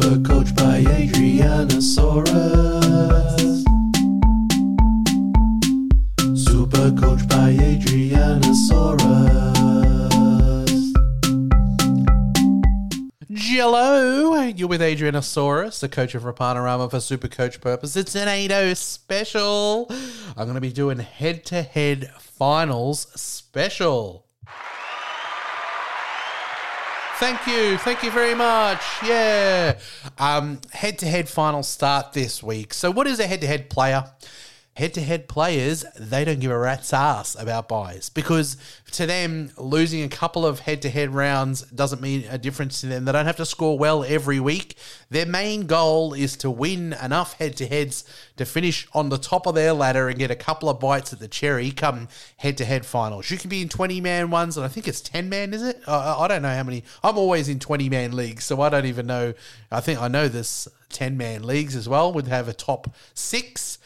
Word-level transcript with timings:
Super 0.00 0.18
Coach 0.20 0.54
by 0.54 0.78
Adriana 0.78 1.66
Adrianasaurus. 1.66 3.64
Super 6.34 6.90
Coach 6.92 7.28
by 7.28 7.50
Adriana 7.50 8.40
Adrianasaurus. 8.40 8.96
Jello, 13.30 14.42
you're 14.44 14.68
with 14.68 14.80
Adriana 14.80 15.18
Adrianasaurus, 15.18 15.80
the 15.80 15.88
coach 15.90 16.14
of 16.14 16.22
Rapanorama 16.22 16.90
for 16.90 17.00
Super 17.00 17.28
Coach 17.28 17.60
Purpose. 17.60 17.94
It's 17.94 18.16
an 18.16 18.28
8 18.28 18.74
special. 18.76 19.86
I'm 20.34 20.46
going 20.46 20.54
to 20.54 20.62
be 20.62 20.72
doing 20.72 21.00
head 21.00 21.44
to 21.46 21.60
head 21.60 22.10
finals 22.18 23.06
special. 23.20 24.29
Thank 27.20 27.46
you. 27.46 27.76
Thank 27.76 28.02
you 28.02 28.10
very 28.10 28.34
much. 28.34 28.80
Yeah. 29.04 29.78
Um, 30.18 30.58
head 30.72 30.98
to 31.00 31.06
head 31.06 31.28
final 31.28 31.62
start 31.62 32.14
this 32.14 32.42
week. 32.42 32.72
So, 32.72 32.90
what 32.90 33.06
is 33.06 33.20
a 33.20 33.26
head 33.26 33.42
to 33.42 33.46
head 33.46 33.68
player? 33.68 34.10
Head 34.80 34.94
to 34.94 35.02
head 35.02 35.28
players, 35.28 35.84
they 35.94 36.24
don't 36.24 36.40
give 36.40 36.50
a 36.50 36.58
rat's 36.58 36.94
ass 36.94 37.36
about 37.38 37.68
buys 37.68 38.08
because 38.08 38.56
to 38.92 39.04
them, 39.04 39.50
losing 39.58 40.02
a 40.02 40.08
couple 40.08 40.46
of 40.46 40.60
head 40.60 40.80
to 40.80 40.88
head 40.88 41.12
rounds 41.12 41.60
doesn't 41.64 42.00
mean 42.00 42.24
a 42.30 42.38
difference 42.38 42.80
to 42.80 42.86
them. 42.86 43.04
They 43.04 43.12
don't 43.12 43.26
have 43.26 43.36
to 43.36 43.44
score 43.44 43.78
well 43.78 44.04
every 44.04 44.40
week. 44.40 44.76
Their 45.10 45.26
main 45.26 45.66
goal 45.66 46.14
is 46.14 46.34
to 46.38 46.50
win 46.50 46.94
enough 46.94 47.34
head 47.34 47.58
to 47.58 47.66
heads 47.66 48.06
to 48.38 48.46
finish 48.46 48.88
on 48.94 49.10
the 49.10 49.18
top 49.18 49.46
of 49.46 49.54
their 49.54 49.74
ladder 49.74 50.08
and 50.08 50.18
get 50.18 50.30
a 50.30 50.34
couple 50.34 50.70
of 50.70 50.80
bites 50.80 51.12
at 51.12 51.18
the 51.18 51.28
cherry 51.28 51.72
come 51.72 52.08
head 52.38 52.56
to 52.56 52.64
head 52.64 52.86
finals. 52.86 53.30
You 53.30 53.36
can 53.36 53.50
be 53.50 53.60
in 53.60 53.68
20 53.68 54.00
man 54.00 54.30
ones, 54.30 54.56
and 54.56 54.64
I 54.64 54.70
think 54.70 54.88
it's 54.88 55.02
10 55.02 55.28
man, 55.28 55.52
is 55.52 55.62
it? 55.62 55.82
I, 55.86 56.26
don't 56.26 56.40
know 56.40 56.54
how 56.54 56.62
many. 56.62 56.84
I'm 57.04 57.18
always 57.18 57.50
in 57.50 57.58
20 57.58 57.90
man 57.90 58.16
leagues, 58.16 58.44
so 58.44 58.62
I 58.62 58.70
don't 58.70 58.86
even 58.86 59.06
know. 59.06 59.34
I 59.70 59.82
think 59.82 60.00
I 60.00 60.08
know 60.08 60.26
this 60.26 60.68
10 60.88 61.18
man 61.18 61.42
leagues 61.42 61.76
as 61.76 61.86
well 61.86 62.14
would 62.14 62.28
have 62.28 62.48
a 62.48 62.54
top 62.54 62.94
six 63.12 63.76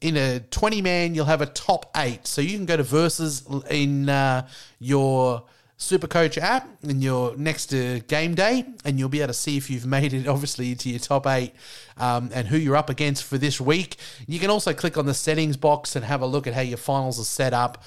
in 0.00 0.16
a 0.16 0.40
20 0.40 0.82
man, 0.82 1.14
you'll 1.14 1.24
have 1.26 1.40
a 1.40 1.46
top 1.46 1.90
eight. 1.96 2.26
So 2.26 2.40
you 2.40 2.56
can 2.56 2.66
go 2.66 2.76
to 2.76 2.82
versus 2.82 3.42
in 3.70 4.08
uh, 4.08 4.46
your 4.78 5.44
Super 5.76 6.06
Coach 6.06 6.38
app 6.38 6.68
and 6.82 7.02
your 7.02 7.36
next 7.36 7.66
to 7.66 8.00
game 8.00 8.34
day, 8.34 8.64
and 8.84 8.98
you'll 8.98 9.08
be 9.08 9.20
able 9.20 9.28
to 9.28 9.34
see 9.34 9.56
if 9.56 9.68
you've 9.68 9.86
made 9.98 10.12
it 10.12 10.28
obviously 10.28 10.70
into 10.70 10.88
your 10.88 10.98
top 10.98 11.26
eight 11.26 11.52
um, 11.96 12.30
and 12.32 12.48
who 12.48 12.56
you're 12.56 12.76
up 12.76 12.90
against 12.90 13.24
for 13.24 13.38
this 13.38 13.60
week. 13.60 13.96
You 14.26 14.38
can 14.38 14.50
also 14.50 14.72
click 14.72 14.96
on 14.96 15.06
the 15.06 15.14
settings 15.14 15.56
box 15.56 15.96
and 15.96 16.04
have 16.04 16.22
a 16.22 16.26
look 16.26 16.46
at 16.46 16.54
how 16.54 16.60
your 16.60 16.78
finals 16.78 17.20
are 17.20 17.24
set 17.24 17.52
up. 17.52 17.82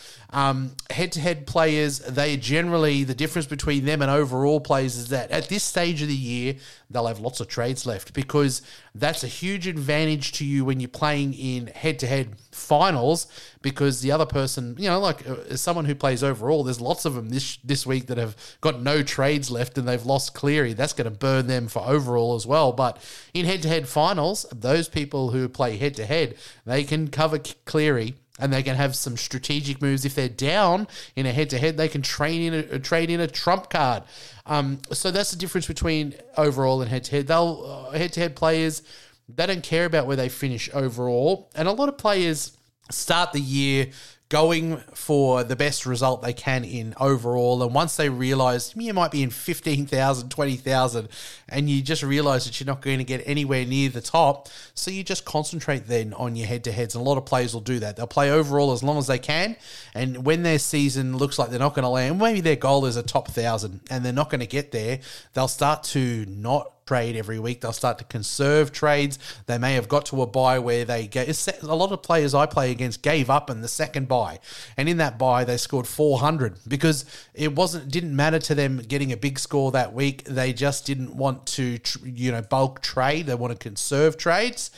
Head 0.89 1.11
to 1.13 1.21
head 1.21 1.47
players, 1.47 1.99
they 1.99 2.35
generally, 2.37 3.03
the 3.03 3.15
difference 3.15 3.45
between 3.45 3.85
them 3.85 4.01
and 4.01 4.11
overall 4.11 4.59
players 4.59 4.97
is 4.97 5.09
that 5.09 5.31
at 5.31 5.47
this 5.47 5.63
stage 5.63 6.01
of 6.01 6.07
the 6.07 6.15
year, 6.15 6.55
they'll 6.89 7.07
have 7.07 7.19
lots 7.19 7.39
of 7.39 7.47
trades 7.47 7.85
left 7.85 8.13
because 8.13 8.61
that's 8.95 9.23
a 9.23 9.27
huge 9.27 9.67
advantage 9.67 10.31
to 10.33 10.45
you 10.45 10.65
when 10.65 10.79
you're 10.79 10.89
playing 10.89 11.33
in 11.33 11.67
head 11.67 11.99
to 11.99 12.07
head 12.07 12.35
finals 12.51 13.27
because 13.61 14.01
the 14.01 14.11
other 14.11 14.25
person, 14.25 14.75
you 14.77 14.89
know, 14.89 14.99
like 14.99 15.27
uh, 15.29 15.35
as 15.49 15.61
someone 15.61 15.85
who 15.85 15.95
plays 15.95 16.23
overall, 16.23 16.63
there's 16.63 16.81
lots 16.81 17.05
of 17.05 17.15
them 17.15 17.29
this 17.29 17.57
this 17.63 17.85
week 17.85 18.07
that 18.07 18.17
have 18.17 18.35
got 18.61 18.81
no 18.81 19.03
trades 19.03 19.51
left 19.51 19.77
and 19.77 19.87
they've 19.87 20.05
lost 20.05 20.33
Cleary. 20.33 20.73
That's 20.73 20.93
going 20.93 21.11
to 21.11 21.17
burn 21.17 21.47
them 21.47 21.67
for 21.67 21.83
overall 21.85 22.35
as 22.35 22.47
well. 22.47 22.71
But 22.71 23.01
in 23.33 23.45
head 23.45 23.61
to 23.63 23.67
head 23.67 23.87
finals, 23.87 24.45
those 24.51 24.89
people 24.89 25.31
who 25.31 25.47
play 25.47 25.77
head 25.77 25.95
to 25.95 26.05
head, 26.05 26.35
they 26.65 26.83
can 26.83 27.09
cover 27.09 27.39
Cleary 27.65 28.15
and 28.39 28.51
they 28.53 28.63
can 28.63 28.75
have 28.75 28.95
some 28.95 29.17
strategic 29.17 29.81
moves. 29.81 30.05
If 30.05 30.15
they're 30.15 30.29
down 30.29 30.87
in 31.15 31.25
a 31.25 31.31
head 31.31 31.49
to 31.51 31.57
head, 31.57 31.77
they 31.77 31.87
can 31.87 32.01
train 32.01 32.53
in 32.53 32.53
a, 32.53 32.79
trade 32.79 33.09
in 33.09 33.19
a 33.19 33.27
trump 33.27 33.69
card. 33.69 34.03
Um, 34.45 34.79
so 34.91 35.11
that's 35.11 35.31
the 35.31 35.37
difference 35.37 35.67
between 35.67 36.15
overall 36.37 36.81
and 36.81 36.89
head 36.89 37.03
to 37.05 37.11
head. 37.11 37.27
They'll 37.27 37.91
head 37.91 38.13
to 38.13 38.19
head 38.19 38.35
players 38.35 38.81
they 39.29 39.45
don't 39.45 39.63
care 39.63 39.85
about 39.85 40.07
where 40.07 40.15
they 40.15 40.29
finish 40.29 40.69
overall, 40.73 41.49
and 41.55 41.67
a 41.67 41.71
lot 41.71 41.89
of 41.89 41.97
players 41.97 42.53
start 42.89 43.33
the 43.33 43.41
year 43.41 43.87
going 44.29 44.77
for 44.93 45.43
the 45.43 45.55
best 45.55 45.85
result 45.85 46.21
they 46.21 46.33
can 46.33 46.65
in 46.65 46.93
overall. 46.99 47.63
And 47.63 47.73
once 47.73 47.95
they 47.95 48.09
realize 48.09 48.71
hmm, 48.71 48.81
you 48.81 48.93
might 48.93 49.11
be 49.11 49.23
in 49.23 49.29
15,000, 49.29 50.29
20,000, 50.29 51.09
and 51.49 51.69
you 51.69 51.81
just 51.81 52.03
realize 52.03 52.45
that 52.45 52.59
you're 52.59 52.67
not 52.67 52.81
going 52.81 52.97
to 52.97 53.03
get 53.03 53.23
anywhere 53.25 53.65
near 53.65 53.89
the 53.89 54.01
top, 54.01 54.49
so 54.73 54.91
you 54.91 55.03
just 55.03 55.23
concentrate 55.23 55.87
then 55.87 56.13
on 56.13 56.35
your 56.35 56.47
head 56.47 56.63
to 56.65 56.71
heads. 56.71 56.95
And 56.95 57.05
a 57.05 57.09
lot 57.09 57.17
of 57.17 57.25
players 57.25 57.53
will 57.53 57.61
do 57.61 57.79
that. 57.79 57.95
They'll 57.95 58.07
play 58.07 58.31
overall 58.31 58.73
as 58.73 58.83
long 58.83 58.97
as 58.97 59.07
they 59.07 59.19
can. 59.19 59.55
And 59.93 60.25
when 60.25 60.43
their 60.43 60.59
season 60.59 61.17
looks 61.17 61.39
like 61.39 61.49
they're 61.49 61.59
not 61.59 61.73
going 61.73 61.83
to 61.83 61.89
land, 61.89 62.19
maybe 62.19 62.41
their 62.41 62.55
goal 62.55 62.85
is 62.85 62.97
a 62.97 63.03
top 63.03 63.29
thousand 63.29 63.81
and 63.89 64.03
they're 64.03 64.11
not 64.11 64.29
going 64.29 64.41
to 64.41 64.47
get 64.47 64.71
there, 64.71 64.99
they'll 65.33 65.47
start 65.47 65.83
to 65.83 66.25
not 66.27 66.73
trade 66.87 67.15
every 67.15 67.39
week. 67.39 67.61
They'll 67.61 67.73
start 67.73 67.97
to 67.99 68.03
conserve 68.05 68.71
trades. 68.71 69.19
They 69.45 69.57
may 69.57 69.75
have 69.75 69.87
got 69.87 70.05
to 70.07 70.21
a 70.21 70.27
buy 70.27 70.59
where 70.59 70.85
they 70.85 71.07
get 71.07 71.27
a 71.61 71.75
lot 71.75 71.91
of 71.91 72.01
players 72.01 72.33
I 72.33 72.45
play 72.45 72.71
against 72.71 73.01
gave 73.01 73.29
up 73.29 73.49
in 73.49 73.61
the 73.61 73.67
second 73.67 74.07
buy, 74.07 74.39
and 74.77 74.89
in 74.89 74.97
that 74.97 75.19
buy 75.19 75.43
they 75.43 75.57
scored 75.57 75.87
400 75.87 76.59
because 76.67 77.05
it 77.33 77.55
wasn't 77.55 77.91
didn't 77.91 78.15
matter 78.15 78.39
to 78.39 78.55
them 78.55 78.77
getting 78.77 79.11
a 79.11 79.17
big 79.17 79.37
score 79.37 79.71
that 79.71 79.93
week. 79.93 80.23
They 80.23 80.53
just 80.53 80.85
didn't 80.85 81.15
want 81.15 81.45
to 81.47 81.79
you 82.03 82.31
know 82.31 82.41
bulk 82.41 82.81
trade. 82.81 83.27
They 83.27 83.35
want 83.35 83.53
to 83.53 83.59
conserve 83.59 84.17
trades 84.17 84.71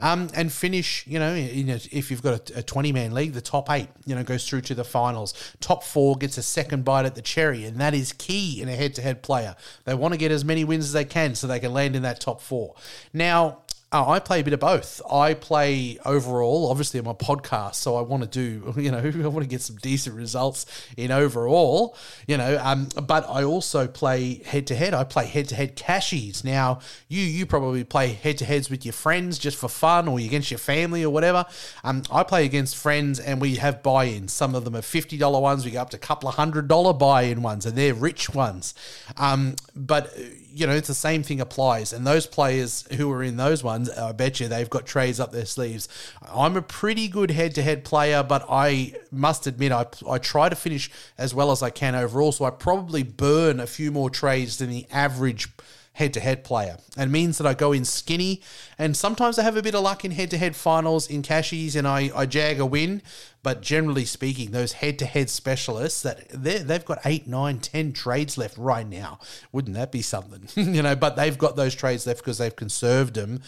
um, 0.00 0.28
and 0.34 0.52
finish. 0.52 1.06
You 1.06 1.18
know, 1.18 1.34
if 1.34 2.10
you've 2.10 2.22
got 2.22 2.50
a, 2.50 2.58
a 2.58 2.62
twenty 2.62 2.92
man 2.92 3.12
league, 3.12 3.32
the 3.32 3.40
top 3.40 3.70
eight, 3.70 3.88
you 4.04 4.14
know, 4.14 4.22
goes 4.22 4.48
through 4.48 4.62
to 4.62 4.74
the 4.74 4.84
finals. 4.84 5.34
Top 5.60 5.84
four 5.84 6.16
gets 6.16 6.38
a 6.38 6.42
second 6.42 6.84
bite 6.84 7.06
at 7.06 7.14
the 7.14 7.22
cherry, 7.22 7.64
and 7.64 7.78
that 7.78 7.94
is 7.94 8.12
key 8.12 8.60
in 8.60 8.68
a 8.68 8.74
head 8.74 8.94
to 8.94 9.02
head 9.02 9.22
player. 9.22 9.56
They 9.84 9.94
want 9.94 10.14
to 10.14 10.18
get 10.18 10.30
as 10.30 10.44
many 10.44 10.64
wins 10.64 10.86
as 10.86 10.92
they 10.92 11.04
can 11.04 11.34
so 11.34 11.46
they 11.46 11.60
can 11.60 11.72
land 11.72 11.96
in 11.96 12.02
that 12.02 12.20
top 12.20 12.40
four. 12.40 12.74
Now, 13.12 13.62
uh, 13.92 14.10
I 14.10 14.18
play 14.18 14.40
a 14.40 14.44
bit 14.44 14.52
of 14.52 14.58
both. 14.58 15.00
I 15.10 15.34
play 15.34 15.96
overall, 16.04 16.70
obviously, 16.70 16.98
I'm 16.98 17.06
a 17.06 17.14
podcast, 17.14 17.76
so 17.76 17.94
I 17.94 18.00
want 18.00 18.24
to 18.24 18.28
do, 18.28 18.74
you 18.80 18.90
know, 18.90 18.98
I 19.24 19.28
want 19.28 19.44
to 19.44 19.48
get 19.48 19.60
some 19.60 19.76
decent 19.76 20.16
results 20.16 20.66
in 20.96 21.12
overall, 21.12 21.96
you 22.26 22.36
know. 22.36 22.60
Um, 22.62 22.88
but 23.06 23.28
I 23.28 23.44
also 23.44 23.86
play 23.86 24.42
head 24.44 24.66
to 24.68 24.74
head. 24.74 24.92
I 24.92 25.04
play 25.04 25.26
head 25.26 25.48
to 25.50 25.54
head 25.54 25.76
cashies. 25.76 26.42
Now, 26.42 26.80
you 27.08 27.22
you 27.22 27.46
probably 27.46 27.84
play 27.84 28.08
head 28.08 28.38
to 28.38 28.44
heads 28.44 28.68
with 28.68 28.84
your 28.84 28.92
friends 28.92 29.38
just 29.38 29.56
for 29.56 29.68
fun, 29.68 30.08
or 30.08 30.18
against 30.18 30.50
your 30.50 30.58
family 30.58 31.04
or 31.04 31.10
whatever. 31.10 31.46
Um, 31.84 32.02
I 32.10 32.24
play 32.24 32.44
against 32.44 32.76
friends, 32.76 33.20
and 33.20 33.40
we 33.40 33.56
have 33.56 33.84
buy-ins. 33.84 34.32
Some 34.32 34.56
of 34.56 34.64
them 34.64 34.74
are 34.74 34.82
fifty 34.82 35.16
dollar 35.16 35.40
ones. 35.40 35.64
We 35.64 35.70
go 35.70 35.80
up 35.80 35.90
to 35.90 35.96
a 35.96 36.00
couple 36.00 36.28
of 36.28 36.34
hundred 36.34 36.66
dollar 36.66 36.92
buy-in 36.92 37.40
ones, 37.40 37.64
and 37.66 37.78
they're 37.78 37.94
rich 37.94 38.30
ones. 38.30 38.74
Um, 39.16 39.54
but 39.76 40.12
you 40.56 40.66
know, 40.66 40.72
it's 40.72 40.88
the 40.88 40.94
same 40.94 41.22
thing 41.22 41.38
applies. 41.38 41.92
And 41.92 42.06
those 42.06 42.26
players 42.26 42.88
who 42.92 43.12
are 43.12 43.22
in 43.22 43.36
those 43.36 43.62
ones, 43.62 43.90
I 43.90 44.12
bet 44.12 44.40
you 44.40 44.48
they've 44.48 44.70
got 44.70 44.86
trades 44.86 45.20
up 45.20 45.30
their 45.30 45.44
sleeves. 45.44 45.86
I'm 46.32 46.56
a 46.56 46.62
pretty 46.62 47.08
good 47.08 47.30
head 47.30 47.54
to 47.56 47.62
head 47.62 47.84
player, 47.84 48.22
but 48.22 48.46
I 48.48 48.94
must 49.12 49.46
admit, 49.46 49.70
I, 49.70 49.84
I 50.08 50.16
try 50.16 50.48
to 50.48 50.56
finish 50.56 50.90
as 51.18 51.34
well 51.34 51.50
as 51.50 51.62
I 51.62 51.68
can 51.68 51.94
overall. 51.94 52.32
So 52.32 52.46
I 52.46 52.50
probably 52.50 53.02
burn 53.02 53.60
a 53.60 53.66
few 53.66 53.92
more 53.92 54.08
trades 54.08 54.56
than 54.56 54.70
the 54.70 54.86
average 54.90 55.48
head 55.96 56.12
to 56.12 56.20
head 56.20 56.44
player. 56.44 56.76
And 56.94 57.10
means 57.10 57.38
that 57.38 57.46
I 57.46 57.54
go 57.54 57.72
in 57.72 57.86
skinny. 57.86 58.42
And 58.78 58.94
sometimes 58.94 59.38
I 59.38 59.42
have 59.44 59.56
a 59.56 59.62
bit 59.62 59.74
of 59.74 59.82
luck 59.82 60.04
in 60.04 60.10
head 60.10 60.30
to 60.30 60.38
head 60.38 60.54
finals 60.54 61.08
in 61.08 61.22
cashies 61.22 61.74
and 61.74 61.88
I, 61.88 62.10
I 62.14 62.26
jag 62.26 62.60
a 62.60 62.66
win. 62.66 63.00
But 63.42 63.62
generally 63.62 64.04
speaking, 64.04 64.50
those 64.50 64.72
head 64.72 64.98
to 64.98 65.06
head 65.06 65.30
specialists 65.30 66.02
that 66.02 66.28
they've 66.28 66.84
got 66.84 66.98
eight, 67.06 67.26
nine, 67.26 67.60
ten 67.60 67.94
trades 67.94 68.36
left 68.36 68.58
right 68.58 68.86
now. 68.86 69.20
Wouldn't 69.52 69.74
that 69.74 69.90
be 69.90 70.02
something? 70.02 70.48
you 70.74 70.82
know, 70.82 70.96
but 70.96 71.16
they've 71.16 71.38
got 71.38 71.56
those 71.56 71.74
trades 71.74 72.06
left 72.06 72.20
because 72.20 72.36
they've 72.36 72.54
conserved 72.54 73.14
them 73.14 73.40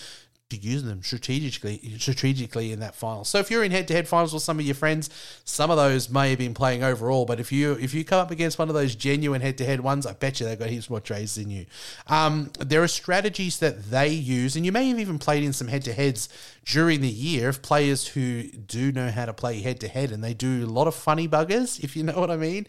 to 0.51 0.57
use 0.57 0.83
them 0.83 1.03
strategically 1.03 1.97
strategically 1.99 2.73
in 2.73 2.81
that 2.81 2.95
final. 2.95 3.25
So 3.25 3.39
if 3.39 3.51
you're 3.51 3.65
in 3.65 3.71
head-to-head 3.71 4.09
finals 4.09 4.33
with 4.33 4.43
some 4.43 4.59
of 4.59 4.65
your 4.65 4.75
friends, 4.75 5.11
some 5.45 5.71
of 5.71 5.77
those 5.77 6.09
may 6.09 6.31
have 6.31 6.39
been 6.39 6.55
playing 6.55 6.83
overall, 6.83 7.27
but 7.27 7.39
if 7.39 7.53
you 7.53 7.73
if 7.75 7.93
you 7.93 8.03
come 8.03 8.21
up 8.21 8.31
against 8.31 8.59
one 8.59 8.69
of 8.69 8.75
those 8.75 8.95
genuine 8.95 9.43
head-to-head 9.43 9.81
ones, 9.81 10.07
I 10.07 10.15
bet 10.15 10.41
you 10.41 10.47
they've 10.47 10.59
got 10.59 10.71
heaps 10.71 10.89
more 10.89 11.01
trades 11.01 11.35
than 11.35 11.51
you. 11.51 11.67
Um, 12.07 12.51
there 12.59 12.83
are 12.83 12.89
strategies 12.89 13.59
that 13.59 13.91
they 13.91 14.09
use, 14.09 14.57
and 14.57 14.65
you 14.65 14.73
may 14.73 14.89
have 14.89 14.99
even 14.99 15.19
played 15.19 15.45
in 15.45 15.53
some 15.53 15.69
head-to-heads 15.69 16.31
during 16.65 17.03
the 17.03 17.09
year 17.09 17.51
of 17.51 17.61
players 17.61 18.09
who 18.09 18.45
do 18.45 18.91
know 18.91 19.11
how 19.11 19.27
to 19.27 19.35
play 19.35 19.61
head-to-head, 19.61 20.13
and 20.13 20.25
they 20.25 20.33
do 20.33 20.65
a 20.65 20.67
lot 20.67 20.87
of 20.87 20.95
funny 20.95 21.29
buggers, 21.29 21.79
if 21.85 21.95
you 21.95 22.03
know 22.03 22.19
what 22.19 22.31
I 22.31 22.37
mean. 22.37 22.67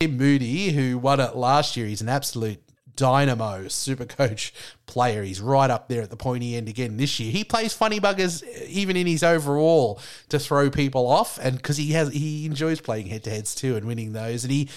Tim 0.00 0.18
Moody, 0.18 0.72
who 0.72 0.98
won 0.98 1.20
it 1.20 1.34
last 1.34 1.76
year, 1.78 1.86
he's 1.86 2.02
an 2.02 2.08
absolute 2.10 2.62
dynamo 3.02 3.66
super 3.66 4.04
coach 4.04 4.54
player. 4.86 5.24
He's 5.24 5.40
right 5.40 5.68
up 5.68 5.88
there 5.88 6.02
at 6.02 6.10
the 6.10 6.16
pointy 6.16 6.54
end 6.54 6.68
again 6.68 6.98
this 6.98 7.18
year. 7.18 7.32
He 7.32 7.42
plays 7.42 7.74
funny 7.74 7.98
buggers 7.98 8.44
uh, 8.44 8.64
even 8.68 8.96
in 8.96 9.08
his 9.08 9.24
overall 9.24 10.00
to 10.28 10.38
throw 10.38 10.70
people 10.70 11.08
off, 11.08 11.36
and 11.42 11.56
because 11.56 11.76
he 11.76 11.90
has 11.92 12.12
he 12.12 12.46
enjoys 12.46 12.80
playing 12.80 13.08
head 13.08 13.24
to 13.24 13.30
heads 13.30 13.56
too 13.56 13.74
and 13.74 13.86
winning 13.86 14.12
those, 14.12 14.44
and 14.44 14.52
he 14.52 14.68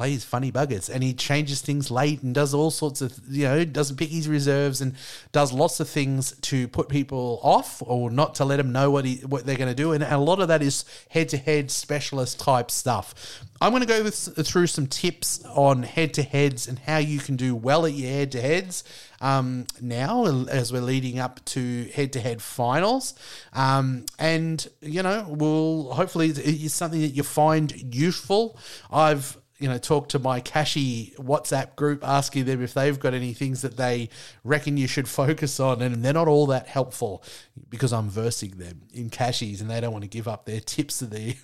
plays 0.00 0.24
funny 0.24 0.50
buggers 0.50 0.88
and 0.88 1.02
he 1.02 1.12
changes 1.12 1.60
things 1.60 1.90
late 1.90 2.22
and 2.22 2.34
does 2.34 2.54
all 2.54 2.70
sorts 2.70 3.02
of 3.02 3.20
you 3.28 3.44
know 3.44 3.62
doesn't 3.66 3.96
pick 3.96 4.08
his 4.08 4.26
reserves 4.26 4.80
and 4.80 4.94
does 5.30 5.52
lots 5.52 5.78
of 5.78 5.86
things 5.86 6.32
to 6.40 6.66
put 6.68 6.88
people 6.88 7.38
off 7.42 7.82
or 7.84 8.10
not 8.10 8.34
to 8.34 8.42
let 8.42 8.56
them 8.56 8.72
know 8.72 8.90
what 8.90 9.04
he 9.04 9.16
what 9.26 9.44
they're 9.44 9.58
going 9.58 9.68
to 9.68 9.74
do 9.74 9.92
and 9.92 10.02
a 10.02 10.16
lot 10.16 10.40
of 10.40 10.48
that 10.48 10.62
is 10.62 10.86
head 11.10 11.28
to 11.28 11.36
head 11.36 11.70
specialist 11.70 12.40
type 12.40 12.70
stuff. 12.70 13.44
I'm 13.62 13.72
going 13.72 13.82
to 13.82 13.86
go 13.86 14.02
with, 14.02 14.46
through 14.46 14.68
some 14.68 14.86
tips 14.86 15.44
on 15.44 15.82
head 15.82 16.14
to 16.14 16.22
heads 16.22 16.66
and 16.66 16.78
how 16.78 16.96
you 16.96 17.18
can 17.18 17.36
do 17.36 17.54
well 17.54 17.84
at 17.84 17.92
your 17.92 18.10
head 18.10 18.32
to 18.32 18.40
heads 18.40 18.84
um, 19.20 19.66
now 19.82 20.24
as 20.46 20.72
we're 20.72 20.80
leading 20.80 21.18
up 21.18 21.44
to 21.46 21.84
head 21.88 22.14
to 22.14 22.20
head 22.20 22.40
finals. 22.40 23.12
Um, 23.52 24.06
and, 24.18 24.66
you 24.80 25.02
know, 25.02 25.26
we'll 25.28 25.92
hopefully 25.92 26.30
it's 26.30 26.72
something 26.72 27.02
that 27.02 27.08
you 27.08 27.22
find 27.22 27.94
useful. 27.94 28.58
I've 28.90 29.36
you 29.60 29.68
know, 29.68 29.78
talk 29.78 30.08
to 30.08 30.18
my 30.18 30.40
Cashy 30.40 31.12
WhatsApp 31.18 31.76
group 31.76 32.02
asking 32.02 32.46
them 32.46 32.62
if 32.62 32.72
they've 32.72 32.98
got 32.98 33.12
any 33.12 33.34
things 33.34 33.60
that 33.60 33.76
they 33.76 34.08
reckon 34.42 34.78
you 34.78 34.88
should 34.88 35.08
focus 35.20 35.60
on, 35.60 35.82
and 35.82 36.02
they're 36.02 36.12
not 36.12 36.28
all 36.28 36.46
that 36.46 36.66
helpful 36.66 37.22
because 37.68 37.92
I'm 37.92 38.08
versing 38.08 38.52
them 38.52 38.80
in 38.92 39.10
Cashies, 39.10 39.60
and 39.60 39.70
they 39.70 39.80
don't 39.80 39.92
want 39.92 40.02
to 40.02 40.08
give 40.08 40.26
up 40.26 40.46
their 40.46 40.60
tips 40.60 41.02
of 41.02 41.10
the 41.10 41.36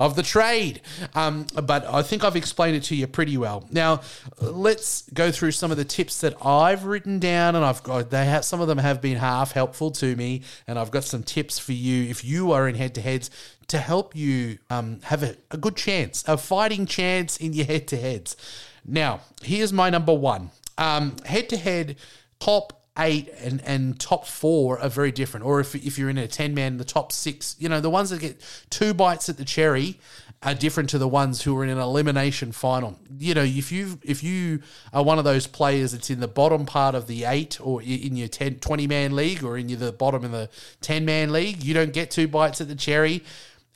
of 0.00 0.16
the 0.16 0.22
trade. 0.22 0.80
Um, 1.14 1.46
but 1.62 1.84
I 1.86 2.02
think 2.02 2.24
I've 2.24 2.36
explained 2.36 2.76
it 2.76 2.84
to 2.84 2.96
you 2.96 3.06
pretty 3.06 3.36
well. 3.36 3.66
Now, 3.70 4.00
let's 4.40 5.08
go 5.10 5.30
through 5.30 5.52
some 5.52 5.70
of 5.70 5.76
the 5.76 5.84
tips 5.84 6.20
that 6.20 6.34
I've 6.44 6.84
written 6.84 7.18
down, 7.18 7.56
and 7.56 7.64
I've 7.64 7.82
got 7.82 8.10
they 8.10 8.24
have 8.24 8.44
some 8.44 8.60
of 8.60 8.68
them 8.68 8.78
have 8.78 9.00
been 9.00 9.16
half 9.16 9.52
helpful 9.52 9.90
to 9.92 10.16
me, 10.16 10.42
and 10.66 10.78
I've 10.78 10.90
got 10.90 11.04
some 11.04 11.22
tips 11.22 11.58
for 11.58 11.72
you 11.72 12.08
if 12.10 12.24
you 12.24 12.52
are 12.52 12.68
in 12.68 12.74
head 12.74 12.94
to 12.94 13.00
heads 13.00 13.30
to 13.68 13.78
help 13.78 14.14
you 14.14 14.58
um, 14.70 15.00
have 15.02 15.22
a, 15.22 15.36
a 15.50 15.56
good 15.56 15.76
chance, 15.76 16.24
a 16.28 16.36
fighting 16.36 16.86
chance 16.86 17.36
in 17.36 17.52
your 17.52 17.66
head 17.66 17.88
to 17.88 17.96
heads. 17.96 18.36
Now, 18.84 19.20
here's 19.42 19.72
my 19.72 19.90
number 19.90 20.14
one 20.14 20.50
head 20.78 21.48
to 21.48 21.56
head, 21.56 21.96
top 22.38 22.85
eight 22.98 23.32
and, 23.40 23.62
and 23.62 23.98
top 24.00 24.26
four 24.26 24.78
are 24.80 24.88
very 24.88 25.12
different. 25.12 25.44
Or 25.44 25.60
if, 25.60 25.74
if 25.74 25.98
you're 25.98 26.10
in 26.10 26.18
a 26.18 26.28
10 26.28 26.54
man, 26.54 26.76
the 26.76 26.84
top 26.84 27.12
six, 27.12 27.56
you 27.58 27.68
know, 27.68 27.80
the 27.80 27.90
ones 27.90 28.10
that 28.10 28.20
get 28.20 28.40
two 28.70 28.94
bites 28.94 29.28
at 29.28 29.36
the 29.36 29.44
cherry 29.44 29.98
are 30.42 30.54
different 30.54 30.90
to 30.90 30.98
the 30.98 31.08
ones 31.08 31.42
who 31.42 31.56
are 31.58 31.64
in 31.64 31.70
an 31.70 31.78
elimination 31.78 32.52
final. 32.52 32.98
You 33.18 33.34
know, 33.34 33.42
if 33.42 33.72
you 33.72 33.98
if 34.02 34.22
you 34.22 34.60
are 34.92 35.02
one 35.02 35.18
of 35.18 35.24
those 35.24 35.46
players 35.46 35.92
that's 35.92 36.10
in 36.10 36.20
the 36.20 36.28
bottom 36.28 36.66
part 36.66 36.94
of 36.94 37.06
the 37.06 37.24
eight 37.24 37.58
or 37.60 37.82
in 37.82 38.16
your 38.16 38.28
10, 38.28 38.56
20 38.56 38.86
man 38.86 39.16
league 39.16 39.42
or 39.42 39.56
in 39.56 39.68
your, 39.68 39.78
the 39.78 39.92
bottom 39.92 40.24
of 40.24 40.32
the 40.32 40.50
10 40.82 41.04
man 41.04 41.32
league, 41.32 41.64
you 41.64 41.74
don't 41.74 41.92
get 41.92 42.10
two 42.10 42.28
bites 42.28 42.60
at 42.60 42.68
the 42.68 42.74
cherry 42.74 43.22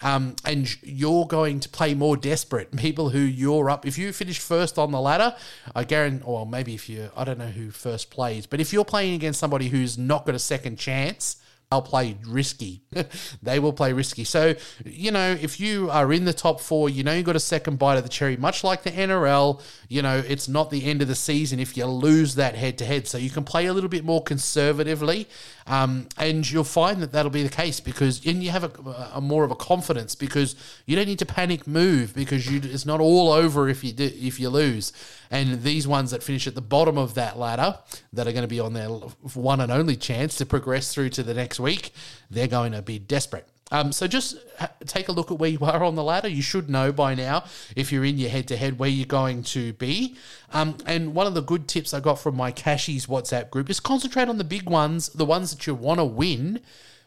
um, 0.03 0.37
and 0.45 0.83
you're 0.83 1.27
going 1.27 1.61
to 1.61 1.69
play 1.69 1.95
more 1.95 2.17
desperate. 2.17 2.75
People 2.77 3.11
who 3.11 3.19
you're 3.19 3.71
up. 3.71 3.87
If 3.87 3.99
you 3.99 4.13
finish 4.13 4.39
first 4.39 4.79
on 4.79 4.93
the 4.93 5.01
ladder, 5.01 5.35
I 5.75 5.85
guarantee. 5.85 6.25
Or 6.25 6.47
maybe 6.47 6.75
if 6.75 6.89
you, 6.89 7.11
I 7.17 7.25
don't 7.25 7.39
know 7.39 7.47
who 7.47 7.71
first 7.71 8.11
plays, 8.11 8.47
but 8.47 8.61
if 8.61 8.73
you're 8.73 8.85
playing 8.85 9.15
against 9.15 9.39
somebody 9.39 9.69
who's 9.69 9.99
not 9.99 10.27
got 10.27 10.35
a 10.35 10.39
second 10.39 10.79
chance, 10.79 11.37
they'll 11.71 11.83
play 11.83 12.17
risky. 12.27 12.83
they 13.43 13.61
will 13.61 13.73
play 13.73 13.93
risky. 13.93 14.25
So, 14.25 14.55
you 14.85 15.13
know, 15.13 15.37
if 15.41 15.61
you 15.61 15.89
are 15.91 16.13
in 16.13 16.25
the 16.25 16.33
top 16.33 16.61
four, 16.61 16.91
you 16.91 17.05
know 17.05 17.13
you've 17.13 17.27
got 17.27 17.37
a 17.37 17.41
second 17.41 17.79
bite 17.79 17.97
of 17.97 18.03
the 18.03 18.09
cherry, 18.09 18.37
much 18.37 18.65
like 18.65 18.83
the 18.83 18.91
NRL, 18.91 19.63
you 19.89 20.03
know, 20.03 20.19
it's 20.27 20.49
not 20.49 20.71
the 20.71 20.85
end 20.85 21.01
of 21.01 21.09
the 21.09 21.15
season 21.15 21.61
if 21.61 21.77
you 21.77 21.87
lose 21.87 22.35
that 22.35 22.57
head 22.57 22.79
to 22.79 22.85
head. 22.85 23.07
So 23.07 23.19
you 23.19 23.31
can 23.31 23.45
play 23.45 23.67
a 23.67 23.73
little 23.73 23.91
bit 23.91 24.05
more 24.05 24.23
conservatively. 24.23 25.29
Um, 25.71 26.09
and 26.19 26.51
you'll 26.51 26.65
find 26.65 27.01
that 27.01 27.13
that'll 27.13 27.31
be 27.31 27.45
the 27.45 27.49
case 27.49 27.79
because, 27.79 28.27
and 28.27 28.43
you 28.43 28.51
have 28.51 28.65
a, 28.65 29.11
a, 29.15 29.21
more 29.21 29.45
of 29.45 29.53
a 29.53 29.55
confidence 29.55 30.17
because 30.17 30.57
you 30.85 30.97
don't 30.97 31.07
need 31.07 31.21
to 31.21 31.27
panic 31.27 31.65
move 31.65 32.13
because 32.13 32.51
you, 32.51 32.61
it's 32.65 32.85
not 32.85 33.01
all 33.01 33.31
over 33.31 33.69
if 33.69 33.85
you 33.85 33.93
do, 33.93 34.11
if 34.13 34.41
you 34.41 34.49
lose. 34.49 34.93
And 35.31 35.63
these 35.63 35.87
ones 35.87 36.11
that 36.11 36.25
finish 36.25 36.49
at 36.49 36.57
the 36.57 36.61
bottom 36.61 36.99
of 36.99 37.15
that 37.15 37.39
ladder 37.39 37.79
that 38.13 38.27
are 38.27 38.33
going 38.33 38.43
to 38.43 38.49
be 38.49 38.59
on 38.59 38.73
their 38.73 38.89
one 38.89 39.61
and 39.61 39.71
only 39.71 39.95
chance 39.95 40.35
to 40.39 40.45
progress 40.45 40.93
through 40.93 41.11
to 41.11 41.23
the 41.23 41.35
next 41.35 41.61
week, 41.61 41.93
they're 42.29 42.49
going 42.49 42.73
to 42.73 42.83
be 42.83 42.99
desperate. 42.99 43.47
Um, 43.71 43.93
so 43.93 44.07
just 44.07 44.37
ha- 44.59 44.71
take 44.87 45.09
a 45.09 45.13
look 45.13 45.31
at 45.31 45.39
where 45.39 45.51
you 45.51 45.59
are 45.63 45.83
on 45.85 45.95
the 45.95 46.03
ladder. 46.03 46.29
You 46.29 46.43
should 46.43 46.69
know 46.69 46.93
by 46.93 47.15
now 47.15 47.45
if 47.77 47.93
you're 47.93 48.05
in 48.05 48.19
your 48.19 48.31
head 48.31 48.49
to 48.49 48.57
head 48.57 48.79
where 48.79 48.91
you're 48.91 49.07
going 49.07 49.43
to 49.45 49.73
be. 49.75 50.17
Um, 50.53 50.77
and 50.87 51.15
one 51.15 51.27
of 51.27 51.35
the 51.35 51.43
good 51.43 51.69
tips 51.69 51.95
I 51.95 52.01
got 52.01 52.19
from 52.19 52.37
my 52.37 52.51
Cashies 52.51 53.07
WhatsApp 53.07 53.51
group 53.51 53.71
is 53.71 53.81
concentrate 53.81 54.29
on 54.29 54.39
the 54.39 54.45
big 54.45 54.69
ones, 54.69 55.11
the 55.11 55.25
ones 55.25 55.55
that 55.55 55.67
you 55.67 55.75
want 55.75 56.01
to 56.01 56.05
win. 56.05 56.61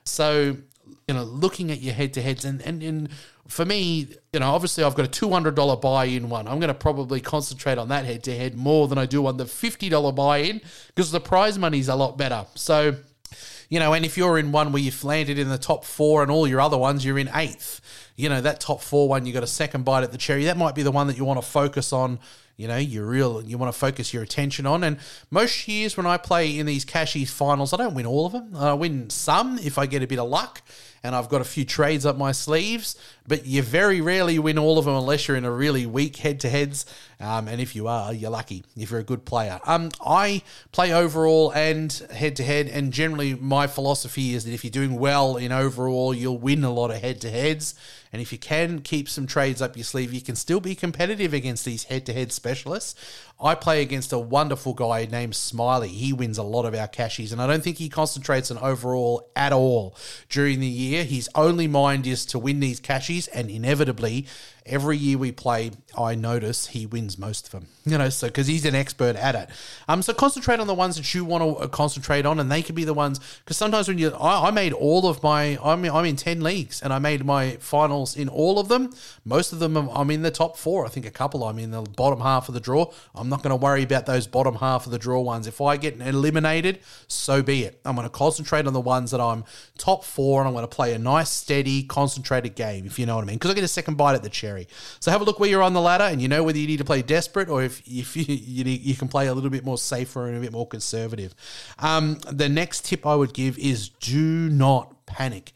So 0.06 0.58
you 1.08 1.14
know, 1.14 1.24
looking 1.24 1.72
at 1.72 1.82
your 1.82 1.94
head 1.94 2.14
to 2.14 2.22
heads 2.22 2.46
and, 2.46 2.62
and 2.62 2.82
and 2.82 3.10
for 3.48 3.66
me, 3.66 4.08
you 4.32 4.40
know, 4.40 4.52
obviously 4.52 4.84
I've 4.84 4.96
got 4.96 5.06
a 5.06 5.10
two 5.10 5.30
hundred 5.30 5.56
dollar 5.56 5.76
buy 5.76 6.06
in 6.06 6.30
one. 6.30 6.48
I'm 6.48 6.60
going 6.60 6.70
to 6.70 6.74
probably 6.74 7.20
concentrate 7.20 7.78
on 7.78 7.90
that 7.90 8.06
head 8.06 8.24
to 8.24 8.36
head 8.36 8.56
more 8.56 8.88
than 8.88 8.98
I 8.98 9.06
do 9.06 9.28
on 9.28 9.38
the 9.38 9.46
fifty 9.46 9.90
dollar 9.90 10.12
buy 10.12 10.38
in 10.40 10.62
because 10.88 11.12
the 11.12 11.20
prize 11.20 11.60
money 11.60 11.80
is 11.80 11.90
a 11.90 11.96
lot 11.96 12.18
better. 12.18 12.46
So 12.56 12.96
you 13.70 13.80
know, 13.80 13.94
and 13.94 14.06
if 14.06 14.18
you're 14.18 14.38
in 14.38 14.52
one 14.52 14.72
where 14.72 14.82
you've 14.82 15.04
landed 15.04 15.40
in 15.40 15.50
the 15.50 15.58
top 15.58 15.86
four 15.86 16.22
and 16.22 16.32
all 16.32 16.48
your 16.48 16.62
other 16.62 16.78
ones, 16.78 17.06
you're 17.06 17.20
in 17.20 17.30
eighth. 17.34 17.82
You 18.16 18.30
know, 18.30 18.42
that 18.42 18.60
top 18.60 18.82
four 18.82 19.10
one, 19.10 19.26
you 19.26 19.34
got 19.34 19.44
a 19.44 19.48
second 19.48 19.86
bite 19.86 20.04
at 20.04 20.12
the 20.12 20.18
cherry. 20.18 20.46
That 20.46 20.58
might 20.58 20.76
be 20.76 20.84
the 20.84 20.92
one 20.92 21.08
that 21.08 21.18
you 21.18 21.26
want 21.26 21.42
to 21.42 21.48
focus 21.48 21.94
on. 21.94 22.20
You 22.56 22.68
know, 22.68 22.78
you're 22.78 23.06
real 23.06 23.42
you 23.42 23.58
want 23.58 23.74
to 23.74 23.78
focus 23.78 24.14
your 24.14 24.22
attention 24.22 24.68
on. 24.68 24.84
And 24.84 24.98
most 25.32 25.68
years 25.68 25.98
when 25.98 26.06
I 26.06 26.18
play 26.18 26.58
in 26.58 26.68
these 26.68 26.86
cashies 26.86 27.32
finals, 27.32 27.74
I 27.74 27.78
don't 27.78 27.96
win 27.96 28.06
all 28.06 28.28
of 28.28 28.34
them. 28.34 28.56
I 28.56 28.74
win 28.74 29.10
some 29.10 29.58
if 29.58 29.80
I 29.80 29.88
get 29.88 30.04
a 30.04 30.08
bit 30.08 30.20
of 30.20 30.30
luck 30.30 30.62
and 31.04 31.16
I've 31.16 31.30
got 31.30 31.42
a 31.42 31.46
few 31.46 31.66
trades 31.66 32.06
up 32.06 32.18
my 32.18 32.32
sleeves. 32.32 32.96
But 33.26 33.46
you 33.46 33.62
very 33.62 34.02
rarely 34.02 34.38
win 34.38 34.58
all 34.58 34.78
of 34.78 34.86
them 34.86 34.96
unless 34.96 35.28
you're 35.28 35.38
in 35.38 35.46
a 35.46 35.52
really 35.52 35.86
weak 35.86 36.18
head 36.18 36.42
to 36.42 36.50
heads. 36.50 36.86
Um, 37.22 37.48
and 37.48 37.62
if 37.62 37.74
you 37.74 37.88
are, 37.88 38.14
you're 38.14 38.32
lucky 38.32 38.64
if 38.76 38.92
you're 38.92 39.00
a 39.00 39.04
good 39.04 39.24
player. 39.24 39.62
Um, 39.66 39.92
I 40.06 40.42
play 40.74 40.94
overall 40.94 41.52
and 41.52 41.92
head 42.12 42.36
to 42.38 42.44
head, 42.44 42.68
and 42.68 42.92
generally 42.92 43.34
my 43.34 43.68
philosophy 43.68 44.34
is 44.34 44.44
that 44.44 44.52
if 44.52 44.66
you're 44.66 44.72
doing 44.72 45.00
well 45.00 45.38
in 45.38 45.54
overall, 45.54 46.14
you'll 46.14 46.38
win 46.38 46.66
a 46.66 46.72
lot 46.72 46.92
of 46.92 46.98
head 46.98 47.22
to 47.22 47.30
heads. 47.30 47.76
And 48.12 48.22
if 48.22 48.34
you 48.34 48.38
can 48.38 48.80
keep 48.80 49.08
some 49.08 49.26
trades 49.26 49.62
up 49.62 49.78
your 49.78 49.86
sleeve, 49.86 50.14
you 50.14 50.22
can 50.22 50.36
still 50.36 50.60
be 50.60 50.76
competitive 50.76 51.34
against 51.34 51.64
these 51.64 51.86
head 51.86 52.06
to 52.08 52.14
head 52.14 52.34
specialists. 52.34 52.94
I 53.44 53.56
play 53.56 53.82
against 53.82 54.14
a 54.14 54.18
wonderful 54.18 54.74
guy 54.74 55.06
named 55.06 55.36
Smiley. 55.36 55.90
He 55.90 56.14
wins 56.14 56.38
a 56.38 56.44
lot 56.44 56.66
of 56.66 56.74
our 56.74 56.88
cashies, 56.88 57.34
and 57.34 57.42
I 57.42 57.48
don't 57.48 57.62
think 57.62 57.78
he 57.78 57.90
concentrates 57.90 58.50
on 58.50 58.58
overall 58.60 59.30
at 59.36 59.52
all 59.52 59.98
during 60.30 60.62
the 60.62 60.68
year. 60.68 61.04
His 61.04 61.30
only 61.36 61.68
mind 61.68 62.08
is 62.08 62.26
to 62.28 62.40
win 62.40 62.62
these 62.62 62.80
cashies, 62.80 63.28
and 63.28 63.52
inevitably, 63.52 64.28
every 64.66 64.98
year 64.98 65.18
we 65.18 65.32
play, 65.32 65.72
I 65.98 66.16
notice 66.16 66.68
he 66.68 66.86
wins 66.86 67.18
most 67.18 67.48
of 67.48 67.52
them. 67.52 67.68
You 67.86 67.98
know, 67.98 68.08
so 68.08 68.28
because 68.28 68.48
he's 68.48 68.64
an 68.64 68.76
expert 68.76 69.18
at 69.18 69.36
it. 69.36 69.50
Um, 69.90 70.02
so 70.02 70.14
concentrate 70.14 70.62
on 70.62 70.68
the 70.68 70.74
ones 70.74 70.96
that 70.96 71.14
you 71.14 71.26
want 71.26 71.44
to 71.44 71.66
uh, 71.66 71.68
concentrate 71.68 72.26
on, 72.26 72.40
and 72.40 72.50
they 72.50 72.62
can 72.62 72.76
be 72.76 72.86
the 72.86 72.94
ones. 72.94 73.20
Because 73.40 73.58
sometimes 73.58 73.90
when 73.90 73.98
you, 73.98 74.12
I, 74.12 74.48
I, 74.48 74.52
made 74.52 74.72
all 74.72 75.06
of 75.06 75.22
my, 75.22 75.60
I'm, 75.62 75.84
I'm 75.84 76.06
in 76.06 76.16
ten 76.16 76.40
leagues, 76.40 76.82
and 76.82 76.94
I 76.94 77.00
made 77.00 77.26
my 77.26 77.58
finals 77.58 78.16
in 78.16 78.30
all 78.30 78.58
of 78.58 78.70
them. 78.70 78.94
Most 79.26 79.52
of 79.52 79.60
them, 79.60 79.76
I'm 79.76 80.10
in 80.12 80.22
the 80.22 80.32
top 80.32 80.56
four. 80.56 80.86
I 80.86 80.88
think 80.88 81.06
a 81.06 81.12
couple 81.12 81.44
I'm 81.44 81.60
in 81.60 81.72
the 81.72 81.82
bottom 81.82 82.22
half 82.22 82.48
of 82.48 82.54
the 82.54 82.62
draw. 82.62 82.90
I'm 83.14 83.28
not 83.28 83.44
going 83.44 83.50
to 83.50 83.58
worry 83.58 83.84
about 83.84 84.06
those 84.06 84.28
bottom 84.28 84.56
half 84.56 84.86
of 84.86 84.94
the 84.94 84.98
draw 84.98 85.20
ones. 85.20 85.46
If 85.46 85.60
I 85.60 85.76
get 85.76 86.00
eliminated, 86.00 86.80
so 87.10 87.44
be 87.44 87.66
it. 87.66 87.82
I'm 87.84 87.96
going 87.96 88.08
to 88.08 88.10
concentrate 88.10 88.66
on 88.66 88.72
the 88.72 88.80
ones 88.80 89.12
that 89.12 89.20
I'm 89.20 89.44
top 89.78 90.06
four, 90.06 90.40
and 90.40 90.48
I'm 90.48 90.54
going 90.54 90.64
to 90.64 90.74
play 90.74 90.94
a 90.94 91.00
nice, 91.00 91.30
steady, 91.30 91.84
concentrated 91.84 92.56
game. 92.56 92.86
If 92.86 92.98
you 92.98 93.06
know 93.06 93.16
what 93.16 93.24
I 93.24 93.28
mean, 93.28 93.36
because 93.36 93.52
I 93.52 93.56
get 93.56 93.66
a 93.66 93.68
second 93.68 93.98
bite 93.98 94.16
at 94.16 94.24
the 94.24 94.30
cherry. 94.30 94.53
So 95.00 95.12
have 95.12 95.22
a 95.22 95.24
look 95.24 95.40
where 95.40 95.50
you're 95.50 95.62
on 95.62 95.74
the 95.74 95.82
ladder, 95.82 96.06
and 96.06 96.22
you 96.22 96.28
know 96.28 96.44
whether 96.44 96.58
you 96.58 96.68
need 96.68 96.78
to 96.78 96.86
play 96.86 97.02
desperate 97.02 97.50
or 97.50 97.64
if 97.64 97.82
if 97.88 98.16
you 98.18 98.26
you, 98.28 98.64
need, 98.64 98.82
you 98.82 98.96
can 98.96 99.08
play 99.08 99.28
a 99.28 99.34
little 99.34 99.50
bit 99.50 99.66
more 99.66 99.78
safer 99.78 100.28
and 100.28 100.38
a 100.38 100.40
bit 100.40 100.52
more 100.52 100.68
conservative. 100.68 101.36
Um, 101.80 102.20
the 102.32 102.50
next 102.50 102.86
tip 102.86 103.06
I 103.06 103.16
would 103.16 103.34
give 103.34 103.58
is 103.58 103.90
do 103.90 104.50
not 104.50 105.06
panic. 105.06 105.54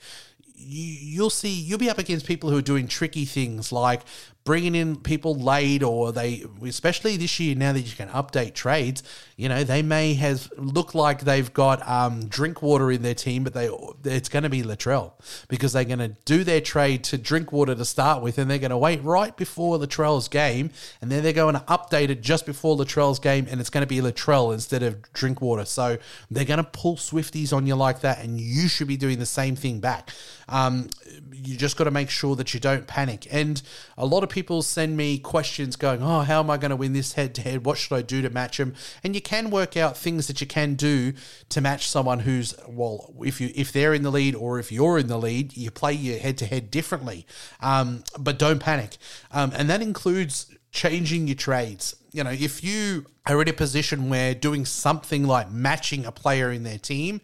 You, 0.56 0.84
you'll 0.84 1.30
see 1.30 1.54
you'll 1.54 1.80
be 1.80 1.90
up 1.90 1.98
against 1.98 2.26
people 2.26 2.50
who 2.50 2.58
are 2.58 2.62
doing 2.64 2.88
tricky 2.88 3.26
things 3.26 3.72
like 3.72 4.02
bringing 4.48 4.76
in 4.76 4.96
people 4.96 5.36
late 5.36 5.84
or 5.84 6.14
they 6.14 6.42
especially 6.66 7.18
this 7.18 7.38
year 7.38 7.54
now 7.54 7.74
that 7.74 7.82
you 7.82 7.94
can 7.94 8.08
update 8.08 8.54
trades 8.54 9.04
you 9.36 9.50
know 9.50 9.62
they 9.62 9.82
may 9.82 10.14
have 10.14 10.50
look 10.56 10.96
like 10.96 11.20
they've 11.20 11.54
got 11.54 11.86
um, 11.86 12.26
Drinkwater 12.28 12.90
in 12.90 13.02
their 13.02 13.14
team 13.14 13.44
but 13.44 13.54
they 13.54 13.70
it's 14.06 14.30
going 14.30 14.44
to 14.44 14.50
be 14.50 14.64
Latrell 14.64 15.12
because 15.50 15.74
they're 15.74 15.84
going 15.84 16.00
to 16.00 16.16
do 16.24 16.46
their 16.46 16.62
trade 16.62 17.04
to 17.04 17.18
Drinkwater 17.18 17.76
to 17.76 17.84
start 17.84 18.24
with 18.24 18.38
and 18.38 18.50
they're 18.50 18.58
going 18.58 18.72
to 18.72 18.78
wait 18.78 19.04
right 19.04 19.36
before 19.36 19.78
Latrell's 19.78 20.30
game 20.30 20.72
and 21.02 21.12
then 21.12 21.24
they're 21.24 21.34
going 21.34 21.56
to 21.56 21.66
update 21.68 22.08
it 22.08 22.22
just 22.22 22.46
before 22.46 22.78
Latrell's 22.78 23.20
game 23.20 23.48
and 23.50 23.60
it's 23.60 23.70
going 23.70 23.86
to 23.86 23.86
be 23.86 24.00
Latrell 24.00 24.54
instead 24.54 24.82
of 24.82 25.12
Drinkwater 25.12 25.66
so 25.66 25.98
they're 26.32 26.46
going 26.46 26.64
to 26.64 26.64
pull 26.64 26.96
Swifties 26.96 27.52
on 27.52 27.68
you 27.68 27.76
like 27.76 28.00
that 28.00 28.24
and 28.24 28.40
you 28.40 28.70
should 28.70 28.88
be 28.88 28.96
doing 28.96 29.20
the 29.20 29.26
same 29.26 29.58
thing 29.58 29.82
back. 29.82 30.12
Um, 30.48 30.88
you 31.34 31.58
just 31.58 31.76
got 31.76 31.84
to 31.84 31.92
make 31.92 32.10
sure 32.10 32.36
that 32.38 32.54
you 32.54 32.60
don't 32.62 32.88
panic. 32.88 33.28
And 33.30 33.62
a 33.98 34.06
lot 34.06 34.24
of 34.24 34.30
people 34.30 34.37
people 34.38 34.62
send 34.62 34.96
me 34.96 35.18
questions 35.18 35.76
going, 35.76 36.04
oh, 36.04 36.20
how 36.20 36.42
am 36.42 36.52
I 36.52 36.58
going 36.58 36.70
to 36.70 36.76
win 36.76 36.94
this 36.94 37.14
head 37.14 37.34
to 37.34 37.42
head? 37.42 37.66
What 37.66 37.80
should 37.80 37.96
I 37.96 38.04
do 38.04 38.22
to 38.22 38.30
match 38.30 38.58
them? 38.58 38.76
And 39.04 39.16
you 39.16 39.22
can 39.22 39.50
work 39.50 39.76
out 39.76 39.98
things 39.98 40.28
that 40.28 40.42
you 40.42 40.46
can 40.46 40.76
do 40.76 41.14
to 41.50 41.60
match 41.60 41.90
someone 41.90 42.20
who's 42.20 42.54
well, 42.68 43.16
if 43.26 43.42
you 43.42 43.50
if 43.56 43.72
they're 43.72 43.96
in 43.96 44.04
the 44.04 44.12
lead 44.12 44.36
or 44.36 44.60
if 44.60 44.72
you're 44.72 45.00
in 45.00 45.08
the 45.08 45.18
lead, 45.18 45.58
you 45.58 45.72
play 45.72 45.94
your 45.94 46.20
head 46.20 46.38
to 46.38 46.46
head 46.46 46.70
differently. 46.70 47.26
Um, 47.62 48.04
but 48.20 48.38
don't 48.38 48.60
panic, 48.60 48.98
um, 49.32 49.52
and 49.56 49.68
that 49.72 49.82
includes 49.82 50.56
changing 50.70 51.26
your 51.26 51.36
trades. 51.36 51.96
You 52.12 52.24
know, 52.24 52.30
if 52.30 52.64
you 52.64 53.08
are 53.26 53.42
in 53.42 53.50
a 53.50 53.54
position 53.54 54.08
where 54.08 54.36
doing 54.36 54.66
something 54.66 55.26
like 55.26 55.50
matching 55.50 56.06
a 56.06 56.12
player 56.12 56.52
in 56.52 56.62
their 56.62 56.78
team, 56.78 57.22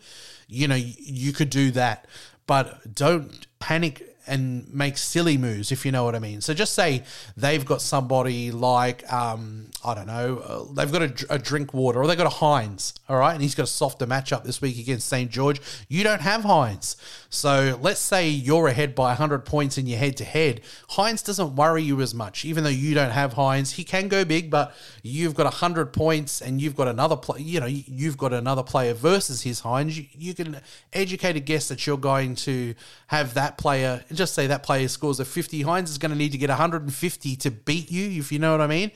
you 0.47 0.67
know, 0.67 0.79
you 0.79 1.31
could 1.31 1.51
do 1.51 1.69
that. 1.71 2.07
But 2.47 2.95
don't 2.95 3.45
panic 3.59 4.12
and 4.27 4.73
make 4.73 4.97
silly 4.97 5.37
moves, 5.37 5.71
if 5.71 5.85
you 5.85 5.91
know 5.91 6.03
what 6.03 6.15
I 6.15 6.19
mean. 6.19 6.41
So 6.41 6.53
just 6.53 6.73
say 6.73 7.03
they've 7.35 7.65
got 7.65 7.81
somebody 7.81 8.51
like, 8.51 9.11
um, 9.11 9.67
I 9.83 9.93
don't 9.93 10.07
know, 10.07 10.37
uh, 10.37 10.73
they've 10.73 10.91
got 10.91 11.01
a, 11.01 11.35
a 11.35 11.39
Drinkwater 11.39 12.01
or 12.01 12.07
they've 12.07 12.17
got 12.17 12.27
a 12.27 12.35
Hynes, 12.35 12.93
all 13.09 13.17
right, 13.17 13.33
and 13.33 13.41
he's 13.41 13.55
got 13.55 13.63
a 13.63 13.67
softer 13.67 14.05
matchup 14.05 14.43
this 14.43 14.61
week 14.61 14.79
against 14.79 15.07
St. 15.07 15.29
George. 15.29 15.61
You 15.87 16.03
don't 16.03 16.21
have 16.21 16.41
Hynes. 16.41 16.95
So 17.29 17.77
let's 17.81 17.99
say 17.99 18.29
you're 18.29 18.67
ahead 18.67 18.95
by 18.95 19.07
100 19.09 19.45
points 19.45 19.77
in 19.77 19.87
your 19.87 19.99
head 19.99 20.17
to 20.17 20.23
head. 20.23 20.61
Hynes 20.91 21.23
doesn't 21.25 21.55
worry 21.55 21.83
you 21.83 21.99
as 22.01 22.13
much, 22.13 22.45
even 22.45 22.63
though 22.63 22.69
you 22.69 22.93
don't 22.93 23.11
have 23.11 23.33
Hynes. 23.33 23.71
He 23.71 23.83
can 23.83 24.07
go 24.07 24.23
big, 24.23 24.49
but 24.49 24.75
you've 25.01 25.35
got 25.35 25.45
100 25.45 25.87
points 25.93 26.41
and 26.41 26.61
you've 26.61 26.75
got 26.75 26.87
another 26.87 27.17
play, 27.17 27.41
you 27.41 27.59
know, 27.59 27.65
you've 27.65 28.17
got 28.17 28.33
another 28.33 28.63
player 28.63 28.93
versus 28.93 29.41
his 29.41 29.61
Hynes. 29.61 29.95
You, 29.95 30.05
you 30.17 30.33
can 30.33 30.57
educate 30.93 31.35
a 31.35 31.39
guess 31.39 31.67
that 31.67 31.85
you're 31.85 31.97
going 31.97 32.35
to 32.35 32.73
have 33.07 33.33
that 33.33 33.57
player, 33.57 34.03
just 34.15 34.33
say 34.33 34.47
that 34.47 34.63
player 34.63 34.87
scores 34.87 35.19
a 35.19 35.25
50. 35.25 35.63
Hynes 35.63 35.89
is 35.89 35.97
going 35.97 36.11
to 36.11 36.17
need 36.17 36.31
to 36.31 36.37
get 36.37 36.49
150 36.49 37.35
to 37.35 37.51
beat 37.51 37.91
you, 37.91 38.19
if 38.19 38.31
you 38.31 38.39
know 38.39 38.51
what 38.51 38.61
I 38.61 38.67
mean. 38.67 38.91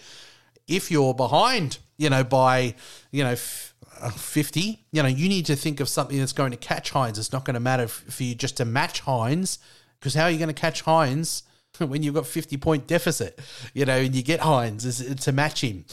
If 0.67 0.91
you're 0.91 1.13
behind, 1.13 1.77
you 1.97 2.09
know, 2.09 2.24
by, 2.24 2.75
you 3.12 3.24
know, 3.24 3.36
uh, 4.01 4.09
50, 4.09 4.86
you 4.91 5.01
know, 5.01 5.07
you 5.07 5.29
need 5.29 5.45
to 5.47 5.55
think 5.55 5.79
of 5.79 5.89
something 5.89 6.17
that's 6.17 6.33
going 6.33 6.51
to 6.51 6.57
catch 6.57 6.91
Hynes. 6.91 7.17
It's 7.17 7.31
not 7.31 7.45
going 7.45 7.55
to 7.55 7.59
matter 7.59 7.88
for 7.88 8.24
you 8.24 8.36
just 8.36 8.57
to 8.57 8.65
match 8.65 9.03
Hynes, 9.03 9.59
because 10.00 10.13
how 10.13 10.24
are 10.24 10.31
you 10.31 10.38
going 10.38 10.47
to 10.50 10.53
catch 10.53 10.83
Hynes? 10.83 11.43
When 11.88 12.03
you've 12.03 12.15
got 12.15 12.25
50 12.25 12.57
point 12.57 12.88
deficit, 12.88 13.39
you 13.74 13.86
know, 13.86 13.98
and 13.98 14.15
you 14.15 14.24
get 14.24 14.39
Hynes 14.39 14.86
is 14.86 15.15
to 15.24 15.31
match 15.31 15.62
him. 15.62 15.86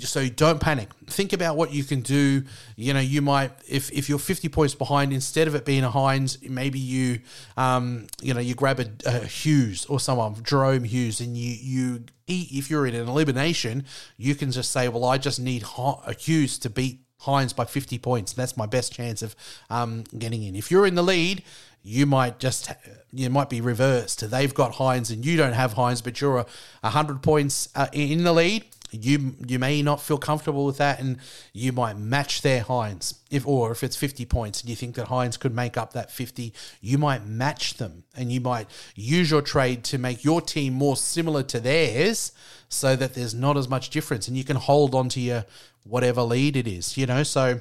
So 0.00 0.28
don't 0.28 0.60
panic. 0.60 0.88
Think 1.06 1.32
about 1.32 1.56
what 1.56 1.72
you 1.72 1.84
can 1.84 2.00
do. 2.00 2.44
You 2.76 2.94
know, 2.94 3.00
you 3.00 3.22
might, 3.22 3.52
if, 3.68 3.90
if 3.92 4.08
you're 4.08 4.18
50 4.18 4.48
points 4.48 4.74
behind, 4.74 5.12
instead 5.12 5.48
of 5.48 5.54
it 5.54 5.64
being 5.64 5.84
a 5.84 5.90
Hynes, 5.90 6.48
maybe 6.48 6.78
you, 6.78 7.20
um, 7.56 8.06
you 8.20 8.34
know, 8.34 8.40
you 8.40 8.54
grab 8.54 8.80
a, 8.80 8.86
a 9.06 9.26
Hughes 9.26 9.84
or 9.86 10.00
someone, 10.00 10.42
Jerome 10.42 10.84
Hughes, 10.84 11.20
and 11.20 11.36
you, 11.36 11.56
you, 11.60 12.04
if 12.26 12.70
you're 12.70 12.86
in 12.86 12.94
an 12.94 13.08
elimination, 13.08 13.84
you 14.16 14.34
can 14.34 14.50
just 14.50 14.72
say, 14.72 14.88
well, 14.88 15.04
I 15.04 15.18
just 15.18 15.40
need 15.40 15.64
a 15.76 16.14
Hughes 16.14 16.58
to 16.60 16.70
beat 16.70 17.00
Hynes 17.22 17.54
by 17.54 17.64
50 17.64 17.98
points. 17.98 18.32
That's 18.32 18.56
my 18.56 18.66
best 18.66 18.92
chance 18.92 19.22
of 19.22 19.36
um, 19.70 20.04
getting 20.18 20.42
in. 20.42 20.56
If 20.56 20.70
you're 20.70 20.86
in 20.86 20.94
the 20.94 21.02
lead, 21.02 21.42
you 21.82 22.06
might 22.06 22.38
just 22.38 22.70
you 23.12 23.28
might 23.28 23.50
be 23.50 23.60
reversed. 23.60 24.30
They've 24.30 24.54
got 24.54 24.74
Hynes 24.74 25.10
and 25.10 25.24
you 25.24 25.36
don't 25.36 25.52
have 25.52 25.74
Hynes, 25.74 26.02
but 26.02 26.20
you're 26.20 26.38
a 26.38 26.46
100 26.80 27.22
points 27.22 27.68
uh, 27.74 27.88
in 27.92 28.24
the 28.24 28.32
lead. 28.32 28.64
You 28.90 29.34
you 29.46 29.58
may 29.58 29.80
not 29.80 30.02
feel 30.02 30.18
comfortable 30.18 30.66
with 30.66 30.76
that, 30.76 31.00
and 31.00 31.16
you 31.54 31.72
might 31.72 31.96
match 31.96 32.42
their 32.42 32.62
Hynes. 32.62 33.14
If 33.30 33.46
or 33.46 33.72
if 33.72 33.82
it's 33.82 33.96
50 33.96 34.26
points 34.26 34.60
and 34.60 34.68
you 34.68 34.76
think 34.76 34.96
that 34.96 35.08
Hynes 35.08 35.40
could 35.40 35.54
make 35.54 35.78
up 35.78 35.94
that 35.94 36.10
50, 36.10 36.52
you 36.82 36.98
might 36.98 37.26
match 37.26 37.78
them, 37.78 38.04
and 38.14 38.30
you 38.30 38.40
might 38.40 38.68
use 38.94 39.30
your 39.30 39.40
trade 39.40 39.82
to 39.84 39.98
make 39.98 40.24
your 40.24 40.42
team 40.42 40.74
more 40.74 40.96
similar 40.96 41.42
to 41.44 41.58
theirs, 41.58 42.32
so 42.68 42.94
that 42.94 43.14
there's 43.14 43.34
not 43.34 43.56
as 43.56 43.66
much 43.66 43.88
difference, 43.88 44.28
and 44.28 44.36
you 44.36 44.44
can 44.44 44.56
hold 44.56 44.94
on 44.94 45.08
to 45.10 45.20
your 45.20 45.46
whatever 45.84 46.20
lead 46.20 46.54
it 46.54 46.68
is. 46.68 46.98
You 46.98 47.06
know, 47.06 47.22
so 47.22 47.60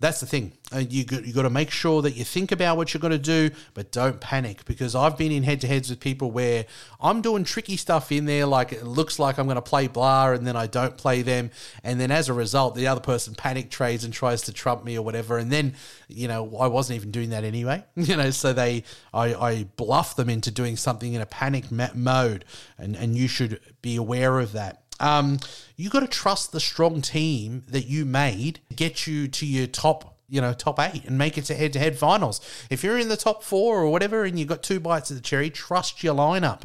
that's 0.00 0.20
the 0.20 0.26
thing. 0.26 0.52
Uh, 0.74 0.78
you 0.78 1.04
you 1.22 1.32
got 1.34 1.42
to 1.42 1.50
make 1.50 1.70
sure 1.70 2.00
that 2.00 2.12
you 2.12 2.24
think 2.24 2.52
about 2.52 2.78
what 2.78 2.94
you're 2.94 3.00
going 3.00 3.10
to 3.12 3.18
do, 3.18 3.50
but 3.74 3.92
don't 3.92 4.18
panic 4.18 4.64
because 4.64 4.94
I've 4.94 5.18
been 5.18 5.30
in 5.30 5.42
head 5.42 5.60
to 5.60 5.66
heads 5.66 5.90
with 5.90 6.00
people 6.00 6.30
where 6.30 6.64
I'm 7.00 7.20
doing 7.20 7.44
tricky 7.44 7.76
stuff 7.76 8.10
in 8.10 8.24
there, 8.24 8.46
like 8.46 8.72
it 8.72 8.84
looks 8.84 9.18
like 9.18 9.38
I'm 9.38 9.44
going 9.44 9.56
to 9.56 9.62
play 9.62 9.88
blah, 9.88 10.30
and 10.30 10.46
then 10.46 10.56
I 10.56 10.66
don't 10.66 10.96
play 10.96 11.20
them, 11.20 11.50
and 11.84 12.00
then 12.00 12.10
as 12.10 12.30
a 12.30 12.32
result, 12.32 12.74
the 12.74 12.86
other 12.86 13.02
person 13.02 13.34
panic 13.34 13.70
trades 13.70 14.02
and 14.02 14.12
tries 14.12 14.40
to 14.42 14.54
trump 14.54 14.84
me 14.84 14.96
or 14.96 15.02
whatever, 15.02 15.36
and 15.36 15.52
then 15.52 15.74
you 16.08 16.28
know 16.28 16.56
I 16.58 16.66
wasn't 16.66 16.96
even 16.96 17.10
doing 17.10 17.30
that 17.30 17.44
anyway, 17.44 17.84
you 17.94 18.16
know, 18.16 18.30
so 18.30 18.54
they 18.54 18.84
I, 19.12 19.34
I 19.34 19.64
bluff 19.76 20.16
them 20.16 20.30
into 20.30 20.50
doing 20.50 20.76
something 20.76 21.12
in 21.12 21.20
a 21.20 21.26
panic 21.26 21.66
mode, 21.70 22.46
and 22.78 22.96
and 22.96 23.16
you 23.16 23.28
should 23.28 23.60
be 23.82 23.96
aware 23.96 24.38
of 24.38 24.52
that. 24.52 24.82
Um, 25.00 25.38
you 25.76 25.90
got 25.90 26.00
to 26.00 26.06
trust 26.06 26.52
the 26.52 26.60
strong 26.60 27.00
team 27.00 27.64
that 27.68 27.86
you 27.86 28.04
made 28.04 28.60
to 28.68 28.76
get 28.76 29.06
you 29.06 29.28
to 29.28 29.46
your 29.46 29.66
top, 29.66 30.18
you 30.28 30.40
know, 30.40 30.52
top 30.52 30.78
eight 30.78 31.04
and 31.06 31.18
make 31.18 31.38
it 31.38 31.44
to 31.46 31.54
head 31.54 31.72
to 31.72 31.78
head 31.78 31.98
finals. 31.98 32.40
If 32.68 32.84
you're 32.84 32.98
in 32.98 33.08
the 33.08 33.16
top 33.16 33.42
four 33.42 33.80
or 33.80 33.90
whatever 33.90 34.24
and 34.24 34.38
you've 34.38 34.48
got 34.48 34.62
two 34.62 34.78
bites 34.78 35.10
of 35.10 35.16
the 35.16 35.22
cherry, 35.22 35.50
trust 35.50 36.04
your 36.04 36.14
lineup. 36.14 36.62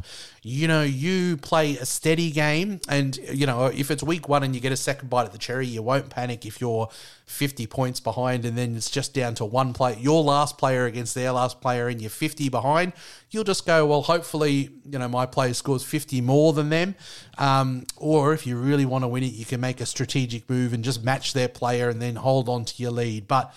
You 0.48 0.68
know, 0.68 0.84
you 0.84 1.38
play 1.38 1.76
a 1.76 1.84
steady 1.84 2.30
game, 2.30 2.78
and 2.88 3.16
you 3.32 3.46
know, 3.46 3.64
if 3.64 3.90
it's 3.90 4.04
week 4.04 4.28
one 4.28 4.44
and 4.44 4.54
you 4.54 4.60
get 4.60 4.70
a 4.70 4.76
second 4.76 5.10
bite 5.10 5.24
at 5.24 5.32
the 5.32 5.38
cherry, 5.38 5.66
you 5.66 5.82
won't 5.82 6.08
panic 6.08 6.46
if 6.46 6.60
you're 6.60 6.88
50 7.24 7.66
points 7.66 7.98
behind 7.98 8.44
and 8.44 8.56
then 8.56 8.76
it's 8.76 8.88
just 8.88 9.12
down 9.12 9.34
to 9.34 9.44
one 9.44 9.72
play, 9.72 9.96
your 9.98 10.22
last 10.22 10.56
player 10.56 10.86
against 10.86 11.16
their 11.16 11.32
last 11.32 11.60
player, 11.60 11.88
and 11.88 12.00
you're 12.00 12.10
50 12.10 12.48
behind. 12.48 12.92
You'll 13.32 13.42
just 13.42 13.66
go, 13.66 13.86
well, 13.86 14.02
hopefully, 14.02 14.70
you 14.88 15.00
know, 15.00 15.08
my 15.08 15.26
player 15.26 15.52
scores 15.52 15.82
50 15.82 16.20
more 16.20 16.52
than 16.52 16.68
them. 16.68 16.94
Um, 17.38 17.84
or 17.96 18.32
if 18.32 18.46
you 18.46 18.56
really 18.56 18.86
want 18.86 19.02
to 19.02 19.08
win 19.08 19.24
it, 19.24 19.32
you 19.32 19.44
can 19.44 19.60
make 19.60 19.80
a 19.80 19.86
strategic 19.86 20.48
move 20.48 20.72
and 20.72 20.84
just 20.84 21.02
match 21.02 21.32
their 21.32 21.48
player 21.48 21.88
and 21.88 22.00
then 22.00 22.14
hold 22.14 22.48
on 22.48 22.64
to 22.66 22.80
your 22.80 22.92
lead. 22.92 23.26
But 23.26 23.52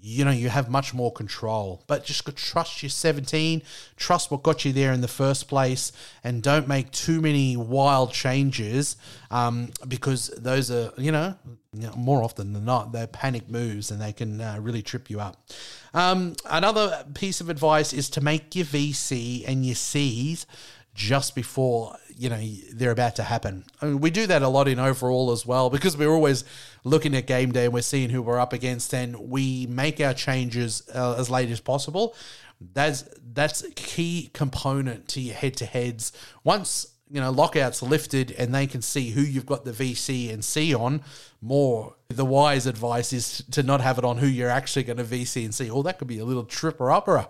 you 0.00 0.24
know 0.24 0.30
you 0.30 0.48
have 0.48 0.70
much 0.70 0.94
more 0.94 1.12
control. 1.12 1.82
But 1.86 2.04
just 2.04 2.24
trust 2.36 2.82
your 2.82 2.90
17 2.90 3.62
trust 3.96 4.30
what 4.30 4.42
got 4.42 4.64
you 4.64 4.72
there 4.72 4.92
in 4.92 5.00
the 5.00 5.08
first 5.08 5.48
place 5.48 5.92
and 6.22 6.42
don't 6.42 6.68
make 6.68 6.90
too 6.90 7.20
many 7.20 7.56
wild 7.56 8.12
changes 8.12 8.96
um, 9.30 9.70
because 9.86 10.28
those 10.36 10.70
are 10.70 10.92
you 10.98 11.12
know, 11.12 11.34
you 11.72 11.82
know, 11.82 11.92
more 11.96 12.22
often 12.22 12.52
than 12.52 12.64
not 12.64 12.92
they're 12.92 13.06
panic 13.06 13.48
moves 13.48 13.90
and 13.90 14.00
they 14.00 14.12
can 14.12 14.40
uh, 14.40 14.58
really 14.60 14.82
trip 14.82 15.10
you 15.10 15.20
up. 15.20 15.48
Um, 15.94 16.36
another 16.48 17.04
piece 17.14 17.40
of 17.40 17.48
advice 17.48 17.92
is 17.92 18.10
to 18.10 18.20
make 18.20 18.54
your 18.54 18.66
vc 18.66 19.44
and 19.46 19.64
your 19.64 19.74
c's 19.74 20.46
just 20.94 21.34
before 21.34 21.96
you 22.18 22.28
know 22.28 22.40
they're 22.72 22.90
about 22.90 23.16
to 23.16 23.22
happen. 23.22 23.64
I 23.80 23.86
mean, 23.86 24.00
we 24.00 24.10
do 24.10 24.26
that 24.26 24.42
a 24.42 24.48
lot 24.48 24.66
in 24.66 24.78
overall 24.78 25.30
as 25.30 25.46
well 25.46 25.70
because 25.70 25.96
we're 25.96 26.12
always 26.12 26.44
looking 26.82 27.14
at 27.14 27.26
game 27.26 27.52
day 27.52 27.66
and 27.66 27.72
we're 27.72 27.82
seeing 27.82 28.10
who 28.10 28.20
we're 28.22 28.40
up 28.40 28.52
against, 28.52 28.92
and 28.92 29.16
we 29.16 29.66
make 29.66 30.00
our 30.00 30.14
changes 30.14 30.82
uh, 30.94 31.14
as 31.16 31.30
late 31.30 31.50
as 31.50 31.60
possible. 31.60 32.16
That's 32.60 33.04
that's 33.32 33.62
a 33.62 33.70
key 33.70 34.30
component 34.32 35.06
to 35.08 35.20
your 35.20 35.36
head 35.36 35.56
to 35.58 35.66
heads. 35.66 36.12
Once 36.42 36.88
you 37.10 37.20
know 37.20 37.30
lockouts 37.30 37.82
lifted 37.82 38.32
and 38.32 38.54
they 38.54 38.66
can 38.66 38.82
see 38.82 39.10
who 39.10 39.22
you've 39.22 39.46
got 39.46 39.64
the 39.64 39.72
VC 39.72 40.32
and 40.32 40.44
C 40.44 40.74
on 40.74 41.02
more. 41.40 41.94
The 42.08 42.24
wise 42.24 42.66
advice 42.66 43.12
is 43.12 43.44
to 43.52 43.62
not 43.62 43.80
have 43.80 43.98
it 43.98 44.04
on 44.04 44.18
who 44.18 44.26
you're 44.26 44.50
actually 44.50 44.82
going 44.82 44.96
to 44.96 45.04
VC 45.04 45.44
and 45.44 45.54
see. 45.54 45.70
Oh, 45.70 45.82
that 45.82 45.98
could 45.98 46.08
be 46.08 46.18
a 46.18 46.24
little 46.24 46.44
tripper 46.44 46.90
upper. 46.90 47.26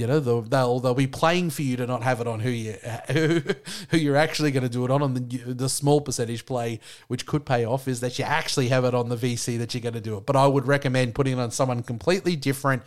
You 0.00 0.06
know, 0.06 0.18
they'll, 0.18 0.40
they'll 0.40 0.80
they'll 0.80 0.94
be 0.94 1.06
playing 1.06 1.50
for 1.50 1.60
you 1.60 1.76
to 1.76 1.86
not 1.86 2.02
have 2.02 2.22
it 2.22 2.26
on 2.26 2.40
who 2.40 2.48
you 2.48 2.72
who, 3.10 3.42
who 3.90 3.98
you're 3.98 4.16
actually 4.16 4.50
going 4.50 4.62
to 4.62 4.68
do 4.70 4.84
it 4.86 4.90
on. 4.90 5.02
And 5.02 5.30
the, 5.30 5.52
the 5.52 5.68
small 5.68 6.00
percentage 6.00 6.46
play, 6.46 6.80
which 7.08 7.26
could 7.26 7.44
pay 7.44 7.66
off, 7.66 7.86
is 7.86 8.00
that 8.00 8.18
you 8.18 8.24
actually 8.24 8.68
have 8.68 8.84
it 8.86 8.94
on 8.94 9.10
the 9.10 9.16
VC 9.16 9.58
that 9.58 9.74
you're 9.74 9.82
going 9.82 9.94
to 9.94 10.00
do 10.00 10.16
it. 10.16 10.24
But 10.24 10.36
I 10.36 10.46
would 10.46 10.66
recommend 10.66 11.14
putting 11.14 11.34
it 11.34 11.40
on 11.40 11.50
someone 11.50 11.82
completely 11.82 12.34
different. 12.34 12.82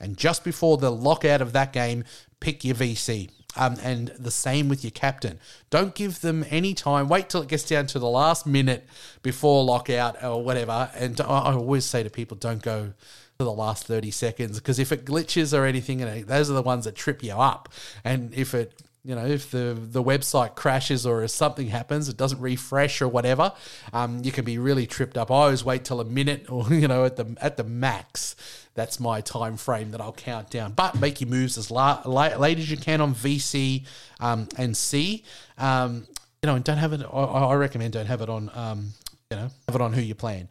And 0.00 0.16
just 0.16 0.42
before 0.42 0.76
the 0.76 0.90
lockout 0.90 1.40
of 1.40 1.52
that 1.52 1.72
game, 1.72 2.02
pick 2.40 2.64
your 2.64 2.74
VC. 2.74 3.30
Um, 3.58 3.76
and 3.82 4.08
the 4.18 4.30
same 4.30 4.68
with 4.68 4.84
your 4.84 4.90
captain. 4.90 5.38
Don't 5.70 5.94
give 5.94 6.20
them 6.20 6.44
any 6.50 6.74
time. 6.74 7.08
Wait 7.08 7.30
till 7.30 7.40
it 7.40 7.48
gets 7.48 7.64
down 7.64 7.86
to 7.86 7.98
the 7.98 8.08
last 8.08 8.46
minute 8.46 8.86
before 9.22 9.64
lockout 9.64 10.22
or 10.22 10.42
whatever. 10.42 10.90
And 10.94 11.18
I 11.22 11.54
always 11.54 11.86
say 11.86 12.02
to 12.02 12.10
people, 12.10 12.36
don't 12.36 12.60
go 12.60 12.92
to 13.38 13.44
the 13.44 13.52
last 13.52 13.86
30 13.86 14.10
seconds 14.10 14.58
because 14.58 14.78
if 14.78 14.92
it 14.92 15.04
glitches 15.04 15.56
or 15.56 15.64
anything, 15.64 16.00
you 16.00 16.06
know, 16.06 16.22
those 16.22 16.50
are 16.50 16.54
the 16.54 16.62
ones 16.62 16.84
that 16.84 16.94
trip 16.96 17.22
you 17.22 17.32
up. 17.32 17.68
And 18.04 18.32
if 18.34 18.54
it 18.54 18.82
you 19.06 19.14
know, 19.14 19.24
if 19.24 19.52
the 19.52 19.78
the 19.80 20.02
website 20.02 20.56
crashes 20.56 21.06
or 21.06 21.22
if 21.22 21.30
something 21.30 21.68
happens, 21.68 22.08
it 22.08 22.16
doesn't 22.16 22.40
refresh 22.40 23.00
or 23.00 23.06
whatever, 23.06 23.52
um, 23.92 24.20
you 24.24 24.32
can 24.32 24.44
be 24.44 24.58
really 24.58 24.84
tripped 24.84 25.16
up. 25.16 25.30
I 25.30 25.34
always 25.34 25.64
wait 25.64 25.84
till 25.84 26.00
a 26.00 26.04
minute 26.04 26.50
or 26.50 26.68
you 26.70 26.88
know 26.88 27.04
at 27.04 27.14
the 27.14 27.36
at 27.40 27.56
the 27.56 27.62
max. 27.62 28.34
That's 28.74 28.98
my 28.98 29.20
time 29.20 29.56
frame 29.56 29.92
that 29.92 30.00
I'll 30.00 30.12
count 30.12 30.50
down. 30.50 30.72
But 30.72 30.98
make 30.98 31.20
your 31.20 31.30
moves 31.30 31.56
as 31.56 31.70
la- 31.70 32.02
la- 32.04 32.36
late 32.36 32.58
as 32.58 32.68
you 32.68 32.76
can 32.76 33.00
on 33.00 33.14
VC 33.14 33.86
um, 34.18 34.48
and 34.58 34.76
C. 34.76 35.22
Um, 35.56 36.08
you 36.42 36.48
know, 36.48 36.56
and 36.56 36.64
don't 36.64 36.78
have 36.78 36.92
it. 36.92 37.02
I, 37.02 37.16
I 37.16 37.54
recommend 37.54 37.92
don't 37.92 38.06
have 38.06 38.22
it 38.22 38.28
on. 38.28 38.50
Um, 38.54 38.92
you 39.30 39.36
know, 39.36 39.50
have 39.66 39.74
it 39.74 39.80
on 39.80 39.92
who 39.92 40.00
you're 40.00 40.14
playing. 40.14 40.48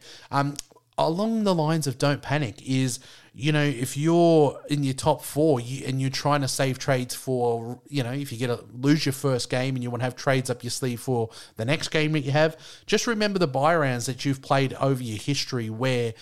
Along 0.98 1.44
the 1.44 1.54
lines 1.54 1.86
of 1.86 1.98
don't 1.98 2.22
panic 2.22 2.66
is 2.66 3.00
you 3.38 3.52
know 3.52 3.62
if 3.62 3.98
you're 3.98 4.58
in 4.70 4.82
your 4.82 4.94
top 4.94 5.22
four 5.22 5.60
and 5.60 6.00
you're 6.00 6.08
trying 6.08 6.40
to 6.40 6.48
save 6.48 6.78
trades 6.78 7.14
for 7.14 7.78
you 7.86 8.02
know 8.02 8.12
if 8.12 8.32
you 8.32 8.38
get 8.38 8.48
a 8.48 8.64
lose 8.72 9.04
your 9.04 9.12
first 9.12 9.50
game 9.50 9.74
and 9.74 9.84
you 9.84 9.90
want 9.90 10.00
to 10.00 10.04
have 10.04 10.16
trades 10.16 10.48
up 10.48 10.64
your 10.64 10.70
sleeve 10.70 10.98
for 10.98 11.28
the 11.56 11.64
next 11.64 11.88
game 11.88 12.12
that 12.12 12.20
you 12.20 12.32
have 12.32 12.56
just 12.86 13.06
remember 13.06 13.38
the 13.38 13.46
buy 13.46 13.76
rounds 13.76 14.06
that 14.06 14.24
you've 14.24 14.40
played 14.40 14.72
over 14.74 15.02
your 15.02 15.18
history 15.18 15.68
where 15.68 16.14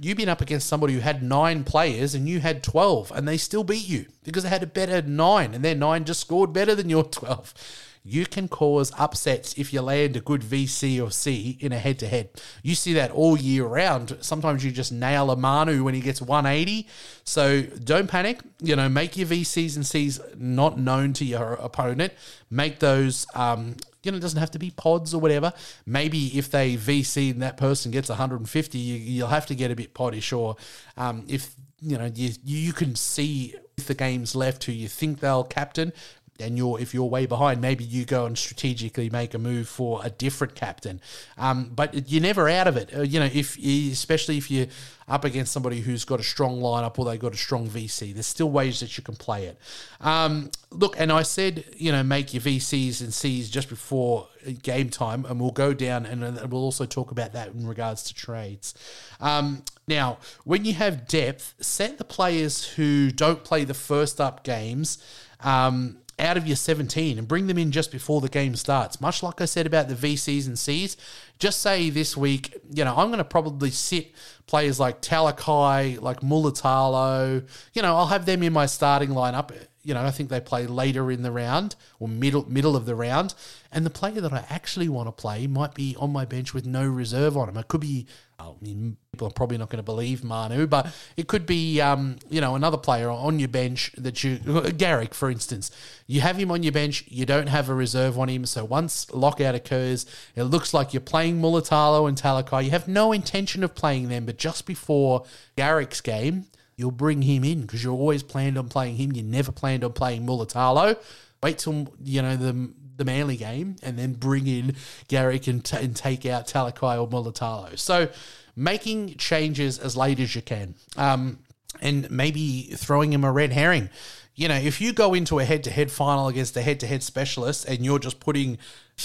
you've 0.00 0.16
been 0.16 0.28
up 0.28 0.40
against 0.40 0.66
somebody 0.66 0.92
who 0.92 1.00
had 1.00 1.22
nine 1.22 1.62
players 1.62 2.16
and 2.16 2.28
you 2.28 2.40
had 2.40 2.64
12 2.64 3.12
and 3.14 3.28
they 3.28 3.36
still 3.36 3.62
beat 3.62 3.88
you 3.88 4.06
because 4.24 4.42
they 4.42 4.48
had 4.48 4.64
a 4.64 4.66
better 4.66 5.00
nine 5.02 5.54
and 5.54 5.64
their 5.64 5.76
nine 5.76 6.04
just 6.04 6.20
scored 6.20 6.52
better 6.52 6.74
than 6.74 6.90
your 6.90 7.04
12 7.10 7.54
you 8.02 8.24
can 8.24 8.48
cause 8.48 8.92
upsets 8.98 9.54
if 9.58 9.72
you 9.72 9.82
land 9.82 10.16
a 10.16 10.20
good 10.20 10.40
VC 10.40 11.04
or 11.04 11.10
C 11.10 11.58
in 11.60 11.72
a 11.72 11.78
head 11.78 11.98
to 11.98 12.08
head. 12.08 12.30
You 12.62 12.74
see 12.74 12.94
that 12.94 13.10
all 13.10 13.36
year 13.36 13.66
round. 13.66 14.16
Sometimes 14.20 14.64
you 14.64 14.70
just 14.70 14.90
nail 14.90 15.30
a 15.30 15.36
Manu 15.36 15.84
when 15.84 15.94
he 15.94 16.00
gets 16.00 16.22
180. 16.22 16.88
So 17.24 17.62
don't 17.62 18.08
panic. 18.08 18.40
You 18.62 18.76
know, 18.76 18.88
make 18.88 19.16
your 19.16 19.28
VCs 19.28 19.76
and 19.76 19.86
Cs 19.86 20.18
not 20.36 20.78
known 20.78 21.12
to 21.14 21.24
your 21.24 21.54
opponent. 21.54 22.14
Make 22.50 22.78
those. 22.78 23.26
Um, 23.34 23.76
you 24.02 24.10
know, 24.10 24.16
it 24.16 24.20
doesn't 24.20 24.40
have 24.40 24.52
to 24.52 24.58
be 24.58 24.70
pods 24.70 25.12
or 25.12 25.20
whatever. 25.20 25.52
Maybe 25.84 26.38
if 26.38 26.50
they 26.50 26.76
VC 26.76 27.32
and 27.32 27.42
that 27.42 27.58
person 27.58 27.90
gets 27.90 28.08
150, 28.08 28.78
you, 28.78 28.96
you'll 28.96 29.28
have 29.28 29.44
to 29.46 29.54
get 29.54 29.70
a 29.70 29.76
bit 29.76 29.92
poddish. 29.92 30.36
Or 30.36 30.56
um, 30.96 31.24
if 31.28 31.54
you 31.82 31.98
know 31.98 32.10
you 32.14 32.32
you 32.44 32.72
can 32.72 32.94
see 32.94 33.54
the 33.86 33.94
game's 33.94 34.34
left 34.34 34.64
who 34.64 34.72
you 34.72 34.88
think 34.88 35.20
they'll 35.20 35.44
captain, 35.44 35.92
and 36.40 36.56
you're 36.56 36.80
if 36.80 36.94
you're 36.94 37.04
way 37.04 37.26
behind, 37.26 37.60
maybe 37.60 37.84
you 37.84 38.04
go 38.04 38.26
and 38.26 38.36
strategically 38.36 39.10
make 39.10 39.34
a 39.34 39.38
move 39.38 39.68
for 39.68 40.00
a 40.04 40.10
different 40.10 40.54
captain. 40.54 41.00
Um, 41.38 41.70
but 41.74 42.10
you're 42.10 42.22
never 42.22 42.48
out 42.48 42.66
of 42.66 42.76
it. 42.76 42.90
Uh, 42.94 43.02
you 43.02 43.20
know, 43.20 43.28
if 43.32 43.58
especially 43.58 44.38
if 44.38 44.50
you're 44.50 44.66
up 45.08 45.24
against 45.24 45.52
somebody 45.52 45.80
who's 45.80 46.04
got 46.04 46.20
a 46.20 46.22
strong 46.22 46.60
lineup 46.60 46.98
or 46.98 47.04
they've 47.04 47.18
got 47.18 47.34
a 47.34 47.36
strong 47.36 47.68
VC, 47.68 48.14
there's 48.14 48.26
still 48.26 48.50
ways 48.50 48.80
that 48.80 48.96
you 48.96 49.02
can 49.02 49.16
play 49.16 49.46
it. 49.46 49.58
Um, 50.00 50.50
look, 50.70 50.94
and 50.98 51.10
I 51.10 51.22
said, 51.22 51.64
you 51.76 51.90
know, 51.90 52.02
make 52.04 52.32
your 52.32 52.42
VCs 52.42 53.00
and 53.00 53.12
Cs 53.12 53.48
just 53.48 53.68
before 53.68 54.28
game 54.62 54.88
time, 54.88 55.24
and 55.28 55.40
we'll 55.40 55.50
go 55.50 55.74
down 55.74 56.06
and 56.06 56.22
we'll 56.50 56.62
also 56.62 56.86
talk 56.86 57.10
about 57.10 57.32
that 57.32 57.48
in 57.48 57.66
regards 57.66 58.04
to 58.04 58.14
trades. 58.14 58.74
Um, 59.20 59.64
now, 59.88 60.18
when 60.44 60.64
you 60.64 60.74
have 60.74 61.08
depth, 61.08 61.54
set 61.60 61.98
the 61.98 62.04
players 62.04 62.64
who 62.64 63.10
don't 63.10 63.42
play 63.42 63.64
the 63.64 63.74
first 63.74 64.20
up 64.20 64.44
games. 64.44 64.98
Um, 65.42 65.98
out 66.20 66.36
of 66.36 66.46
your 66.46 66.56
17 66.56 67.18
and 67.18 67.26
bring 67.26 67.46
them 67.46 67.58
in 67.58 67.72
just 67.72 67.90
before 67.90 68.20
the 68.20 68.28
game 68.28 68.54
starts. 68.54 69.00
Much 69.00 69.22
like 69.22 69.40
I 69.40 69.46
said 69.46 69.66
about 69.66 69.88
the 69.88 69.94
VCs 69.94 70.46
and 70.46 70.58
Cs, 70.58 70.96
just 71.38 71.60
say 71.60 71.90
this 71.90 72.16
week, 72.16 72.56
you 72.70 72.84
know, 72.84 72.94
I'm 72.96 73.08
going 73.08 73.18
to 73.18 73.24
probably 73.24 73.70
sit 73.70 74.12
players 74.46 74.78
like 74.78 75.00
Talakai, 75.00 76.00
like 76.00 76.20
Mulitalo. 76.20 77.48
You 77.72 77.82
know, 77.82 77.96
I'll 77.96 78.06
have 78.06 78.26
them 78.26 78.42
in 78.42 78.52
my 78.52 78.66
starting 78.66 79.10
lineup. 79.10 79.52
You 79.82 79.94
know, 79.94 80.04
I 80.04 80.10
think 80.10 80.28
they 80.28 80.40
play 80.40 80.66
later 80.66 81.10
in 81.10 81.22
the 81.22 81.32
round 81.32 81.74
or 81.98 82.06
middle 82.06 82.48
middle 82.48 82.76
of 82.76 82.84
the 82.84 82.94
round. 82.94 83.34
And 83.72 83.86
the 83.86 83.90
player 83.90 84.20
that 84.20 84.32
I 84.32 84.44
actually 84.50 84.88
want 84.88 85.08
to 85.08 85.12
play 85.12 85.46
might 85.46 85.74
be 85.74 85.96
on 85.98 86.12
my 86.12 86.24
bench 86.26 86.52
with 86.52 86.66
no 86.66 86.86
reserve 86.86 87.36
on 87.36 87.48
him. 87.48 87.56
It 87.56 87.68
could 87.68 87.80
be, 87.80 88.06
oh, 88.38 88.56
I 88.60 88.64
mean, 88.64 88.98
people 89.20 89.28
are 89.28 89.32
probably 89.32 89.58
not 89.58 89.68
going 89.68 89.76
to 89.76 89.82
believe 89.82 90.24
Manu, 90.24 90.66
but 90.66 90.94
it 91.14 91.28
could 91.28 91.44
be, 91.44 91.78
um, 91.78 92.16
you 92.30 92.40
know, 92.40 92.54
another 92.54 92.78
player 92.78 93.10
on 93.10 93.38
your 93.38 93.50
bench 93.50 93.92
that 93.98 94.24
you, 94.24 94.38
Garrick, 94.78 95.12
for 95.12 95.30
instance. 95.30 95.70
You 96.06 96.22
have 96.22 96.38
him 96.38 96.50
on 96.50 96.62
your 96.62 96.72
bench, 96.72 97.04
you 97.06 97.26
don't 97.26 97.48
have 97.48 97.68
a 97.68 97.74
reserve 97.74 98.18
on 98.18 98.30
him. 98.30 98.46
So 98.46 98.64
once 98.64 99.12
lockout 99.12 99.54
occurs, 99.54 100.06
it 100.34 100.44
looks 100.44 100.72
like 100.72 100.94
you're 100.94 101.02
playing 101.02 101.38
Mulitalo 101.38 102.08
and 102.08 102.16
Talakai. 102.16 102.64
You 102.64 102.70
have 102.70 102.88
no 102.88 103.12
intention 103.12 103.62
of 103.62 103.74
playing 103.74 104.08
them, 104.08 104.24
but 104.24 104.38
just 104.38 104.64
before 104.64 105.26
Garrick's 105.54 106.00
game, 106.00 106.46
you'll 106.76 106.90
bring 106.90 107.20
him 107.20 107.44
in 107.44 107.60
because 107.60 107.84
you're 107.84 107.92
always 107.92 108.22
planned 108.22 108.56
on 108.56 108.70
playing 108.70 108.96
him. 108.96 109.12
You 109.12 109.22
never 109.22 109.52
planned 109.52 109.84
on 109.84 109.92
playing 109.92 110.24
Mulitalo. 110.24 110.96
Wait 111.42 111.58
till 111.58 111.92
you 112.02 112.22
know 112.22 112.36
the 112.36 112.70
the 113.00 113.04
Manly 113.06 113.38
game 113.38 113.76
and 113.82 113.98
then 113.98 114.12
bring 114.12 114.46
in 114.46 114.76
Garrick 115.08 115.46
and, 115.46 115.64
t- 115.64 115.76
and 115.78 115.96
take 115.96 116.26
out 116.26 116.46
Talakai 116.46 117.00
or 117.00 117.08
Mulitalo. 117.08 117.76
So 117.78 118.10
making 118.56 119.14
changes 119.16 119.78
as 119.78 119.96
late 119.96 120.20
as 120.20 120.34
you 120.34 120.42
can. 120.42 120.74
Um, 120.96 121.38
and 121.80 122.10
maybe 122.10 122.62
throwing 122.74 123.12
him 123.12 123.24
a 123.24 123.32
red 123.32 123.52
herring. 123.52 123.90
You 124.34 124.48
know, 124.48 124.56
if 124.56 124.80
you 124.80 124.92
go 124.92 125.14
into 125.14 125.38
a 125.38 125.44
head 125.44 125.64
to 125.64 125.70
head 125.70 125.90
final 125.90 126.28
against 126.28 126.56
a 126.56 126.62
head 126.62 126.80
to 126.80 126.86
head 126.86 127.02
specialist 127.02 127.66
and 127.66 127.84
you're 127.84 127.98
just 127.98 128.20
putting 128.20 128.58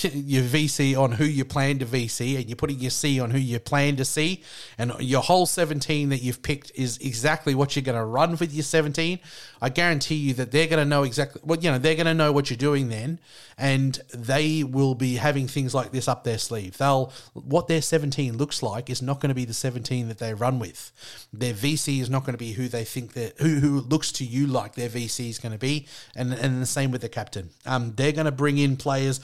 your 0.03 0.43
VC 0.43 0.97
on 0.99 1.13
who 1.13 1.25
you 1.25 1.45
plan 1.45 1.79
to 1.79 1.85
VC 1.85 2.35
and 2.37 2.49
you're 2.49 2.55
putting 2.55 2.79
your 2.79 2.91
C 2.91 3.19
on 3.19 3.31
who 3.31 3.37
you 3.37 3.59
plan 3.59 3.95
to 3.97 4.05
see, 4.05 4.43
and 4.77 4.93
your 4.99 5.21
whole 5.21 5.45
17 5.45 6.09
that 6.09 6.21
you've 6.21 6.41
picked 6.41 6.71
is 6.75 6.97
exactly 6.97 7.55
what 7.55 7.75
you're 7.75 7.83
going 7.83 7.97
to 7.97 8.05
run 8.05 8.31
with 8.31 8.53
your 8.53 8.63
17, 8.63 9.19
I 9.61 9.69
guarantee 9.69 10.15
you 10.15 10.33
that 10.35 10.51
they're 10.51 10.67
going 10.67 10.79
to 10.79 10.85
know 10.85 11.03
exactly 11.03 11.41
what, 11.43 11.63
you 11.63 11.71
know, 11.71 11.77
they're 11.77 11.95
going 11.95 12.05
to 12.05 12.13
know 12.13 12.31
what 12.31 12.49
you're 12.49 12.57
doing 12.57 12.89
then, 12.89 13.19
and 13.57 13.99
they 14.13 14.63
will 14.63 14.95
be 14.95 15.15
having 15.15 15.47
things 15.47 15.73
like 15.73 15.91
this 15.91 16.07
up 16.07 16.23
their 16.23 16.37
sleeve. 16.37 16.77
They'll, 16.77 17.11
what 17.33 17.67
their 17.67 17.81
17 17.81 18.37
looks 18.37 18.61
like 18.61 18.89
is 18.89 19.01
not 19.01 19.19
going 19.19 19.29
to 19.29 19.35
be 19.35 19.45
the 19.45 19.53
17 19.53 20.07
that 20.07 20.17
they 20.17 20.33
run 20.33 20.59
with. 20.59 20.91
Their 21.31 21.53
VC 21.53 22.01
is 22.01 22.09
not 22.09 22.21
going 22.21 22.33
to 22.33 22.37
be 22.37 22.53
who 22.53 22.67
they 22.67 22.83
think 22.83 23.13
that, 23.13 23.39
who, 23.39 23.59
who 23.59 23.79
looks 23.79 24.11
to 24.13 24.25
you 24.25 24.47
like 24.47 24.75
their 24.75 24.89
VC 24.89 25.29
is 25.29 25.39
going 25.39 25.53
to 25.53 25.57
be, 25.57 25.87
and, 26.15 26.33
and 26.33 26.61
the 26.61 26.65
same 26.65 26.91
with 26.91 27.01
the 27.01 27.09
captain. 27.09 27.49
Um, 27.65 27.93
they're 27.95 28.11
going 28.11 28.25
to 28.25 28.31
bring 28.31 28.57
in 28.57 28.77
players 28.77 29.19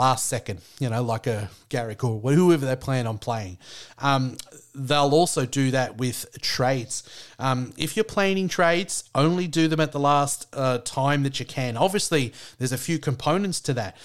last 0.00 0.26
second, 0.26 0.60
you 0.80 0.88
know, 0.88 1.02
like 1.02 1.26
a 1.26 1.50
Garrick 1.68 2.02
or 2.02 2.18
whoever 2.20 2.64
they 2.64 2.74
plan 2.74 3.06
on 3.06 3.18
playing. 3.18 3.58
Um, 3.98 4.38
they'll 4.74 5.14
also 5.14 5.44
do 5.44 5.70
that 5.72 5.98
with 5.98 6.26
trades. 6.40 7.02
Um, 7.38 7.74
if 7.76 7.96
you're 7.96 8.04
planning 8.04 8.48
trades, 8.48 9.04
only 9.14 9.46
do 9.46 9.68
them 9.68 9.78
at 9.78 9.92
the 9.92 10.00
last 10.00 10.46
uh, 10.54 10.78
time 10.78 11.22
that 11.24 11.38
you 11.38 11.44
can. 11.44 11.76
Obviously, 11.76 12.32
there's 12.58 12.72
a 12.72 12.78
few 12.78 12.98
components 12.98 13.60
to 13.60 13.74
that 13.74 13.96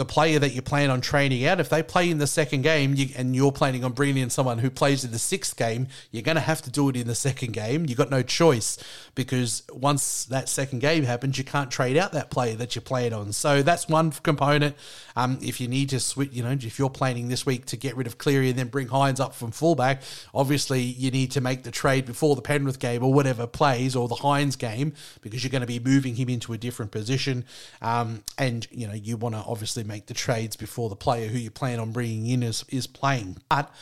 the 0.00 0.04
player 0.06 0.38
that 0.38 0.54
you 0.54 0.62
plan 0.62 0.88
on 0.88 1.02
training 1.02 1.44
out, 1.44 1.60
if 1.60 1.68
they 1.68 1.82
play 1.82 2.08
in 2.08 2.16
the 2.16 2.26
second 2.26 2.62
game 2.62 2.94
you, 2.94 3.10
and 3.18 3.36
you're 3.36 3.52
planning 3.52 3.84
on 3.84 3.92
bringing 3.92 4.16
in 4.16 4.30
someone 4.30 4.56
who 4.56 4.70
plays 4.70 5.04
in 5.04 5.10
the 5.10 5.18
sixth 5.18 5.58
game, 5.58 5.88
you're 6.10 6.22
going 6.22 6.36
to 6.36 6.40
have 6.40 6.62
to 6.62 6.70
do 6.70 6.88
it 6.88 6.96
in 6.96 7.06
the 7.06 7.14
second 7.14 7.52
game. 7.52 7.84
You've 7.84 7.98
got 7.98 8.08
no 8.08 8.22
choice 8.22 8.78
because 9.14 9.62
once 9.70 10.24
that 10.24 10.48
second 10.48 10.78
game 10.78 11.04
happens, 11.04 11.36
you 11.36 11.44
can't 11.44 11.70
trade 11.70 11.98
out 11.98 12.12
that 12.12 12.30
player 12.30 12.56
that 12.56 12.74
you 12.74 12.80
played 12.80 13.12
on. 13.12 13.34
So 13.34 13.62
that's 13.62 13.90
one 13.90 14.10
component. 14.10 14.74
Um, 15.16 15.38
if 15.42 15.60
you 15.60 15.68
need 15.68 15.90
to 15.90 16.00
switch, 16.00 16.32
you 16.32 16.42
know, 16.42 16.52
if 16.52 16.78
you're 16.78 16.88
planning 16.88 17.28
this 17.28 17.44
week 17.44 17.66
to 17.66 17.76
get 17.76 17.94
rid 17.94 18.06
of 18.06 18.16
Cleary 18.16 18.48
and 18.48 18.58
then 18.58 18.68
bring 18.68 18.88
Hynes 18.88 19.20
up 19.20 19.34
from 19.34 19.50
fullback, 19.50 20.00
obviously 20.32 20.80
you 20.80 21.10
need 21.10 21.30
to 21.32 21.42
make 21.42 21.62
the 21.62 21.70
trade 21.70 22.06
before 22.06 22.36
the 22.36 22.42
Penrith 22.42 22.78
game 22.78 23.04
or 23.04 23.12
whatever 23.12 23.46
plays 23.46 23.94
or 23.94 24.08
the 24.08 24.14
Hynes 24.14 24.56
game 24.56 24.94
because 25.20 25.44
you're 25.44 25.50
going 25.50 25.60
to 25.60 25.66
be 25.66 25.78
moving 25.78 26.14
him 26.14 26.30
into 26.30 26.54
a 26.54 26.58
different 26.58 26.90
position. 26.90 27.44
Um, 27.82 28.24
and, 28.38 28.66
you 28.70 28.86
know, 28.86 28.94
you 28.94 29.18
want 29.18 29.34
to 29.34 29.42
obviously 29.46 29.84
make 29.90 30.06
the 30.06 30.14
trades 30.14 30.56
before 30.56 30.88
the 30.88 30.96
player 30.96 31.28
who 31.28 31.38
you 31.38 31.50
plan 31.50 31.80
on 31.80 31.92
bringing 31.92 32.26
in 32.26 32.42
is, 32.42 32.64
is 32.68 32.86
playing. 32.86 33.38
But 33.48 33.72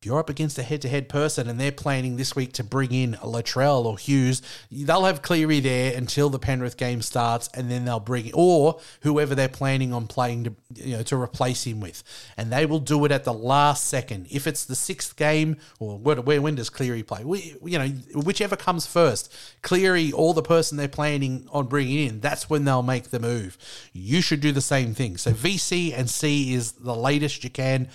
if 0.00 0.06
you're 0.06 0.20
up 0.20 0.30
against 0.30 0.56
a 0.58 0.62
head 0.62 0.80
to 0.82 0.88
head 0.88 1.08
person 1.08 1.48
and 1.48 1.58
they're 1.58 1.72
planning 1.72 2.16
this 2.16 2.36
week 2.36 2.52
to 2.52 2.62
bring 2.62 2.92
in 2.92 3.14
Latrell 3.14 3.84
or 3.84 3.98
Hughes, 3.98 4.42
they'll 4.70 5.04
have 5.04 5.22
Cleary 5.22 5.58
there 5.58 5.96
until 5.96 6.30
the 6.30 6.38
Penrith 6.38 6.76
game 6.76 7.02
starts 7.02 7.48
and 7.52 7.68
then 7.68 7.84
they'll 7.84 7.98
bring 7.98 8.30
or 8.32 8.78
whoever 9.00 9.34
they're 9.34 9.48
planning 9.48 9.92
on 9.92 10.06
playing 10.06 10.44
to 10.44 10.54
you 10.76 10.96
know 10.96 11.02
to 11.02 11.20
replace 11.20 11.64
him 11.64 11.80
with. 11.80 12.04
And 12.36 12.52
they 12.52 12.64
will 12.64 12.78
do 12.78 13.04
it 13.06 13.10
at 13.10 13.24
the 13.24 13.32
last 13.32 13.88
second. 13.88 14.28
If 14.30 14.46
it's 14.46 14.64
the 14.64 14.76
sixth 14.76 15.16
game 15.16 15.56
or 15.80 15.98
where 15.98 16.40
when 16.40 16.54
does 16.54 16.70
Cleary 16.70 17.02
play? 17.02 17.24
We, 17.24 17.56
you 17.64 17.80
know, 17.80 17.88
whichever 18.14 18.54
comes 18.54 18.86
first, 18.86 19.34
Cleary 19.62 20.12
or 20.12 20.32
the 20.32 20.42
person 20.42 20.78
they're 20.78 20.86
planning 20.86 21.48
on 21.50 21.66
bringing 21.66 22.06
in, 22.06 22.20
that's 22.20 22.48
when 22.48 22.64
they'll 22.64 22.84
make 22.84 23.10
the 23.10 23.18
move. 23.18 23.58
You 23.92 24.22
should 24.22 24.40
do 24.40 24.52
the 24.52 24.60
same 24.60 24.94
thing. 24.94 25.16
So 25.16 25.32
VC 25.32 25.92
and 25.92 26.08
C 26.08 26.54
is 26.54 26.70
the 26.72 26.94
latest 26.94 27.42
you 27.42 27.50
can 27.50 27.88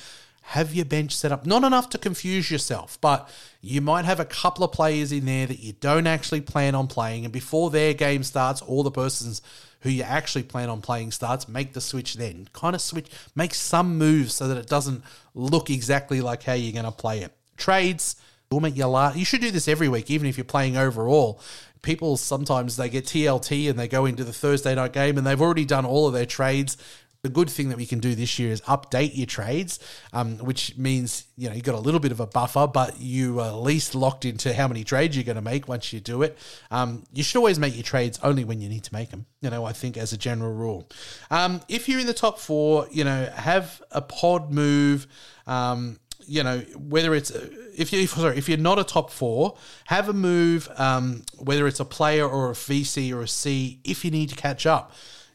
have 0.47 0.73
your 0.75 0.85
bench 0.85 1.15
set 1.15 1.31
up. 1.31 1.45
Not 1.45 1.63
enough 1.63 1.89
to 1.91 1.97
confuse 1.97 2.51
yourself, 2.51 2.99
but 3.01 3.29
you 3.61 3.79
might 3.81 4.05
have 4.05 4.19
a 4.19 4.25
couple 4.25 4.63
of 4.63 4.73
players 4.73 5.11
in 5.11 5.25
there 5.25 5.47
that 5.47 5.59
you 5.59 5.73
don't 5.73 6.05
actually 6.05 6.41
plan 6.41 6.75
on 6.75 6.87
playing. 6.87 7.23
And 7.23 7.33
before 7.33 7.69
their 7.69 7.93
game 7.93 8.23
starts, 8.23 8.61
all 8.61 8.83
the 8.83 8.91
persons 8.91 9.41
who 9.81 9.89
you 9.89 10.03
actually 10.03 10.43
plan 10.43 10.69
on 10.69 10.81
playing 10.81 11.11
starts, 11.11 11.47
make 11.47 11.73
the 11.73 11.81
switch 11.81 12.15
then. 12.15 12.49
Kind 12.53 12.75
of 12.75 12.81
switch, 12.81 13.07
make 13.35 13.53
some 13.53 13.97
moves 13.97 14.33
so 14.33 14.47
that 14.49 14.57
it 14.57 14.67
doesn't 14.67 15.03
look 15.33 15.69
exactly 15.69 16.19
like 16.19 16.43
how 16.43 16.53
you're 16.53 16.73
going 16.73 16.85
to 16.85 16.91
play 16.91 17.21
it. 17.21 17.33
Trades, 17.55 18.17
your. 18.51 19.11
You 19.15 19.25
should 19.25 19.41
do 19.41 19.49
this 19.49 19.67
every 19.67 19.89
week, 19.89 20.11
even 20.11 20.27
if 20.27 20.37
you're 20.37 20.45
playing 20.45 20.77
overall. 20.77 21.41
People 21.81 22.17
sometimes 22.17 22.77
they 22.77 22.89
get 22.89 23.05
TLT 23.05 23.69
and 23.69 23.79
they 23.79 23.87
go 23.87 24.05
into 24.05 24.23
the 24.23 24.31
Thursday 24.31 24.75
night 24.75 24.93
game 24.93 25.17
and 25.17 25.25
they've 25.25 25.41
already 25.41 25.65
done 25.65 25.85
all 25.85 26.07
of 26.07 26.13
their 26.13 26.25
trades 26.25 26.77
the 27.23 27.29
good 27.29 27.49
thing 27.49 27.69
that 27.69 27.77
we 27.77 27.85
can 27.85 27.99
do 27.99 28.15
this 28.15 28.37
year 28.37 28.51
is 28.51 28.59
update 28.61 29.15
your 29.15 29.25
trades, 29.25 29.79
um, 30.11 30.37
which 30.39 30.77
means 30.77 31.25
you 31.37 31.47
know 31.47 31.55
you 31.55 31.61
got 31.61 31.73
a 31.73 31.79
little 31.79 32.01
bit 32.01 32.11
of 32.11 32.19
a 32.19 32.27
buffer, 32.27 32.67
but 32.67 32.99
you 32.99 33.39
are 33.39 33.47
at 33.47 33.55
least 33.55 33.95
locked 33.95 34.25
into 34.25 34.53
how 34.53 34.67
many 34.67 34.83
trades 34.83 35.15
you're 35.15 35.23
going 35.23 35.37
to 35.37 35.41
make 35.41 35.69
once 35.69 35.93
you 35.93 36.01
do 36.01 36.21
it. 36.21 36.37
Um, 36.69 37.03
you 37.13 37.23
should 37.23 37.37
always 37.37 37.57
make 37.57 37.75
your 37.75 37.83
trades 37.83 38.19
only 38.23 38.43
when 38.43 38.59
you 38.59 38.67
need 38.67 38.83
to 38.83 38.93
make 38.93 39.11
them. 39.11 39.25
You 39.39 39.49
know, 39.49 39.63
I 39.63 39.71
think 39.71 39.95
as 39.95 40.11
a 40.11 40.17
general 40.17 40.53
rule, 40.53 40.89
um, 41.31 41.61
if 41.69 41.87
you're 41.87 42.01
in 42.01 42.07
the 42.07 42.13
top 42.13 42.39
four, 42.39 42.87
you 42.91 43.05
know, 43.05 43.31
have 43.33 43.81
a 43.91 44.01
pod 44.01 44.51
move. 44.51 45.07
Um, 45.47 45.99
you 46.25 46.41
know, 46.41 46.59
whether 46.77 47.13
it's 47.15 47.31
if 47.31 47.93
you 47.93 48.05
sorry, 48.07 48.37
if 48.37 48.49
you're 48.49 48.57
not 48.57 48.79
a 48.79 48.83
top 48.83 49.11
four, 49.11 49.55
have 49.85 50.09
a 50.09 50.13
move, 50.13 50.67
um, 50.75 51.23
whether 51.37 51.67
it's 51.67 51.79
a 51.79 51.85
player 51.85 52.27
or 52.27 52.49
a 52.49 52.53
VC 52.53 53.13
or 53.13 53.21
a 53.21 53.27
C, 53.29 53.79
if 53.85 54.03
you 54.03 54.11
need 54.11 54.27
to 54.27 54.35
catch 54.35 54.65
up 54.65 54.91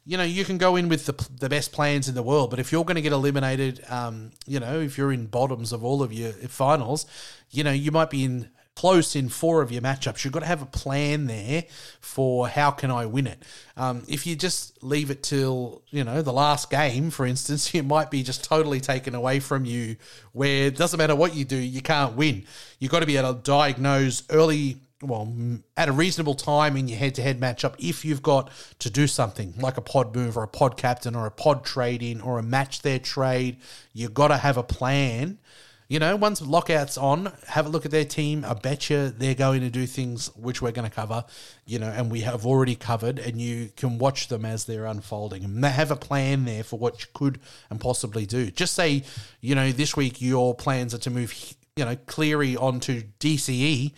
you 0.09 0.17
know, 0.17 0.25
you 0.25 0.43
can 0.43 0.57
go 0.57 0.77
in 0.77 0.89
with 0.89 1.05
the, 1.05 1.29
the 1.39 1.51
best 1.51 1.71
plans 1.71 2.09
in 2.09 2.15
the 2.15 2.23
world, 2.23 2.49
but 2.49 2.59
if 2.59 2.73
you're 2.73 2.83
going 2.83 2.95
to 2.95 3.03
get 3.03 3.13
eliminated, 3.13 3.85
um, 3.91 4.31
you 4.47 4.59
know, 4.59 4.81
if 4.81 4.97
you're 4.97 5.13
in 5.13 5.27
bottoms 5.27 5.71
of 5.71 5.85
all 5.85 6.03
of 6.03 6.15
your 6.15 6.33
finals, 6.33 7.05
you 7.51 7.63
know, 7.63 7.73
you 7.73 7.93
might 7.93 8.09
be 8.09 8.25
in 8.25 8.49
close 8.75 9.15
in 9.15 9.29
four 9.29 9.61
of 9.61 9.71
your 9.71 9.83
matchups. 9.83 10.25
You've 10.25 10.33
got 10.33 10.41
to 10.41 10.47
have 10.47 10.63
a 10.63 10.67
plan 10.67 11.27
there 11.27 11.65
for 12.01 12.49
how 12.49 12.71
can 12.71 12.91
I 12.91 13.05
win 13.05 13.27
it. 13.27 13.43
Um, 13.77 14.03
if 14.09 14.27
you 14.27 14.35
just 14.35 14.83
leave 14.83 15.11
it 15.11 15.23
till 15.23 15.83
you 15.91 16.05
know 16.05 16.23
the 16.23 16.33
last 16.33 16.71
game, 16.71 17.11
for 17.11 17.27
instance, 17.27 17.75
it 17.75 17.85
might 17.85 18.11
be 18.11 18.23
just 18.23 18.43
totally 18.43 18.81
taken 18.81 19.15
away 19.15 19.41
from 19.41 19.67
you. 19.67 19.97
Where 20.33 20.69
it 20.69 20.79
doesn't 20.79 20.97
matter 20.97 21.17
what 21.17 21.35
you 21.35 21.45
do, 21.45 21.57
you 21.57 21.83
can't 21.83 22.17
win. 22.17 22.47
You've 22.79 22.93
got 22.93 23.01
to 23.01 23.07
be 23.07 23.19
able 23.19 23.35
to 23.35 23.43
diagnose 23.43 24.23
early 24.31 24.81
well, 25.03 25.33
at 25.77 25.89
a 25.89 25.93
reasonable 25.93 26.35
time 26.35 26.77
in 26.77 26.89
your 26.89 26.99
head 26.99 27.15
to 27.17 27.23
head 27.23 27.41
matchup, 27.41 27.75
if 27.79 28.05
you've 28.05 28.23
got 28.23 28.51
to 28.81 28.91
do 28.91 29.07
something 29.07 29.55
like 29.59 29.77
a 29.77 29.81
pod 29.81 30.15
move 30.15 30.37
or 30.37 30.43
a 30.43 30.49
pod 30.49 30.77
captain 30.77 31.15
or 31.15 31.27
a 31.27 31.31
pod 31.31 31.65
trade 31.65 32.03
in 32.03 32.21
or 32.21 32.39
a 32.39 32.43
match 32.43 32.83
their 32.83 32.99
trade, 32.99 33.59
you've 33.93 34.15
got 34.15 34.29
to 34.29 34.37
have 34.37 34.57
a 34.57 34.63
plan. 34.63 35.39
You 35.87 36.01
know, 36.01 36.17
once 36.17 36.43
lockout's 36.43 36.99
on, 36.99 37.33
have 37.47 37.65
a 37.65 37.69
look 37.69 37.87
at 37.87 37.93
their 37.93 38.05
team. 38.05 38.45
I 38.45 38.53
bet 38.55 38.91
you 38.91 39.09
they're 39.09 39.35
going 39.35 39.61
to 39.61 39.71
do 39.71 39.87
things 39.87 40.35
which 40.37 40.61
we're 40.61 40.73
going 40.73 40.89
to 40.89 40.95
cover, 40.95 41.25
you 41.65 41.79
know, 41.79 41.89
and 41.89 42.11
we 42.11 42.21
have 42.23 42.45
already 42.45 42.75
covered, 42.75 43.19
and 43.19 43.41
you 43.41 43.71
can 43.75 43.97
watch 43.99 44.29
them 44.29 44.45
as 44.45 44.67
they're 44.67 44.85
unfolding. 44.85 45.45
And 45.45 45.65
they 45.65 45.71
have 45.71 45.91
a 45.91 45.97
plan 45.97 46.45
there 46.45 46.63
for 46.63 46.79
what 46.79 47.01
you 47.01 47.07
could 47.15 47.41
and 47.71 47.81
possibly 47.81 48.27
do. 48.27 48.51
Just 48.51 48.75
say, 48.75 49.05
you 49.41 49.55
know, 49.55 49.73
this 49.73 49.97
week 49.97 50.21
your 50.21 50.55
plans 50.55 50.93
are 50.93 50.99
to 50.99 51.11
move, 51.11 51.55
you 51.77 51.87
know, 51.87 51.97
Cleary 52.07 52.55
onto 52.55 53.05
DCE 53.21 53.93